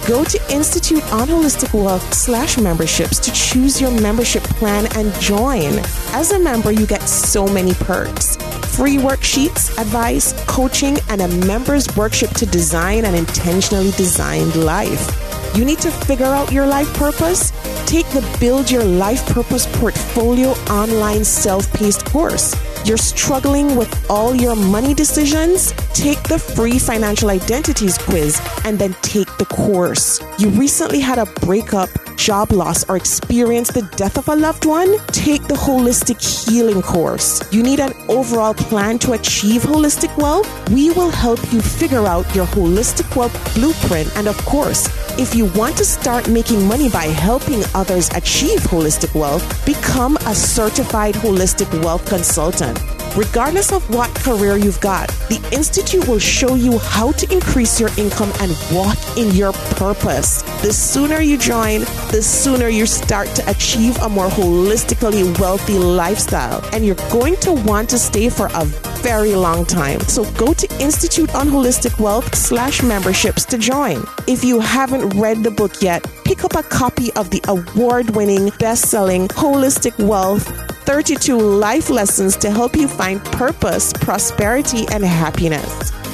Go 0.08 0.24
to 0.24 0.54
Institute 0.54 1.04
on 1.12 1.28
Holistic 1.28 1.74
Wealth 1.74 2.14
slash 2.14 2.58
memberships 2.58 3.20
to 3.20 3.32
choose 3.32 3.82
your 3.82 3.92
membership 4.02 4.44
plan 4.44 4.88
and 4.96 5.14
join. 5.16 5.80
As 6.14 6.32
a 6.32 6.40
member, 6.40 6.72
you 6.72 6.86
get 6.86 7.02
so 7.04 7.46
many 7.48 7.74
perks 7.74 8.38
free 8.76 8.98
worksheets, 8.98 9.78
advice, 9.80 10.34
coaching, 10.48 10.98
and 11.10 11.22
a 11.22 11.28
member's 11.48 11.88
workshop 11.96 12.30
to 12.36 12.46
design 12.46 13.06
an 13.06 13.16
intentionally 13.16 13.92
designed 13.92 14.54
life. 14.58 15.56
You 15.56 15.64
need 15.64 15.80
to 15.80 15.92
figure 15.92 16.26
out 16.26 16.52
your 16.52 16.68
life 16.68 16.94
purpose? 16.96 17.52
Take 17.86 18.06
the 18.10 18.38
Build 18.40 18.70
Your 18.70 18.84
Life 18.84 19.26
Purpose 19.28 19.66
Portfolio 19.80 20.50
online 20.70 21.24
self 21.24 21.72
paced 21.72 22.06
course. 22.06 22.54
You're 22.86 22.98
struggling 22.98 23.76
with 23.76 24.12
all 24.12 24.36
your 24.36 24.56
money 24.56 24.94
decisions? 24.94 25.72
Take 25.96 26.22
the 26.22 26.38
free 26.38 26.78
financial 26.78 27.32
identities 27.32 27.98
quiz 27.98 28.40
and 28.64 28.78
then 28.78 28.94
take 29.02 29.26
the 29.38 29.46
course. 29.46 30.22
You 30.38 30.50
recently 30.50 31.00
had 31.00 31.18
a 31.18 31.26
breakup, 31.26 31.90
job 32.18 32.52
loss, 32.52 32.88
or 32.90 32.98
experience 32.98 33.70
the 33.70 33.82
death 33.98 34.18
of 34.18 34.28
a 34.28 34.36
loved 34.36 34.66
one? 34.66 34.98
Take 35.08 35.44
the 35.48 35.56
holistic 35.56 36.20
healing 36.22 36.82
course. 36.82 37.42
You 37.54 37.64
need 37.64 37.80
an 37.80 37.94
overall 38.10 38.54
plan 38.54 39.00
to 39.00 39.14
achieve 39.14 39.64
holistic 39.64 40.16
wealth? 40.18 40.48
We 40.70 40.92
will 40.92 41.10
help 41.10 41.40
you 41.52 41.62
figure 41.62 42.06
out 42.06 42.34
your 42.36 42.46
holistic 42.48 43.16
wealth 43.16 43.36
blueprint. 43.56 44.16
And 44.18 44.28
of 44.28 44.38
course, 44.46 44.88
if 45.18 45.36
you 45.36 45.46
want 45.54 45.78
to 45.78 45.86
start 45.86 46.30
making 46.30 46.68
money 46.68 46.90
by 46.90 47.06
helping 47.06 47.64
others 47.74 48.10
achieve 48.10 48.60
holistic 48.62 49.14
wealth, 49.14 49.44
become 49.66 50.18
a 50.26 50.36
certified 50.36 51.16
holistic 51.16 51.72
wealth 51.84 52.06
consultant. 52.06 52.95
Regardless 53.16 53.72
of 53.72 53.90
what 53.96 54.14
career 54.16 54.58
you've 54.58 54.82
got, 54.82 55.08
the 55.30 55.42
Institute 55.54 56.06
will 56.06 56.20
show 56.20 56.56
you 56.56 56.80
how 56.80 57.14
to 57.14 57.32
increase 57.32 57.80
your 57.80 57.90
income 57.98 58.30
and 58.42 58.52
walk 58.74 58.98
in 59.18 59.34
your 59.34 59.54
purpose. 59.78 60.42
The 60.62 60.74
sooner 60.74 61.22
you 61.22 61.38
join, 61.38 61.82
the 62.12 62.22
sooner 62.22 62.68
you 62.68 62.86
start 62.86 63.30
to 63.30 63.50
achieve 63.50 63.98
a 64.02 64.10
more 64.10 64.28
holistically 64.28 65.24
wealthy 65.40 65.78
lifestyle. 65.78 66.62
And 66.74 66.86
you're 66.86 66.96
going 67.10 67.38
to 67.38 67.54
want 67.54 67.90
to 67.92 67.98
stay 67.98 68.28
for 68.28 68.48
a 68.54 68.66
very 69.02 69.34
long 69.34 69.66
time. 69.66 70.02
So 70.02 70.30
go 70.34 70.54
to 70.54 70.82
Institute 70.82 71.34
on 71.36 71.48
Holistic 71.48 71.98
Wealth 72.02 72.36
slash 72.36 72.84
memberships 72.84 73.46
to 73.46 73.58
join. 73.58 74.04
If 74.28 74.44
you 74.44 74.60
haven't 74.60 75.18
read 75.18 75.42
the 75.42 75.52
book 75.52 75.82
yet, 75.82 76.06
pick 76.26 76.44
up 76.44 76.56
a 76.56 76.64
copy 76.64 77.14
of 77.14 77.30
the 77.30 77.42
award 77.48 78.10
winning, 78.10 78.52
best 78.60 78.90
selling 78.90 79.30
Holistic 79.30 79.98
Wealth 80.06 80.65
32 80.86 81.38
life 81.38 81.90
lessons 81.90 82.38
to 82.38 82.52
help 82.52 82.76
you 82.76 82.88
find 82.88 83.24
purpose, 83.26 83.92
prosperity, 83.94 84.86
and 84.92 85.04
happiness. 85.04 86.05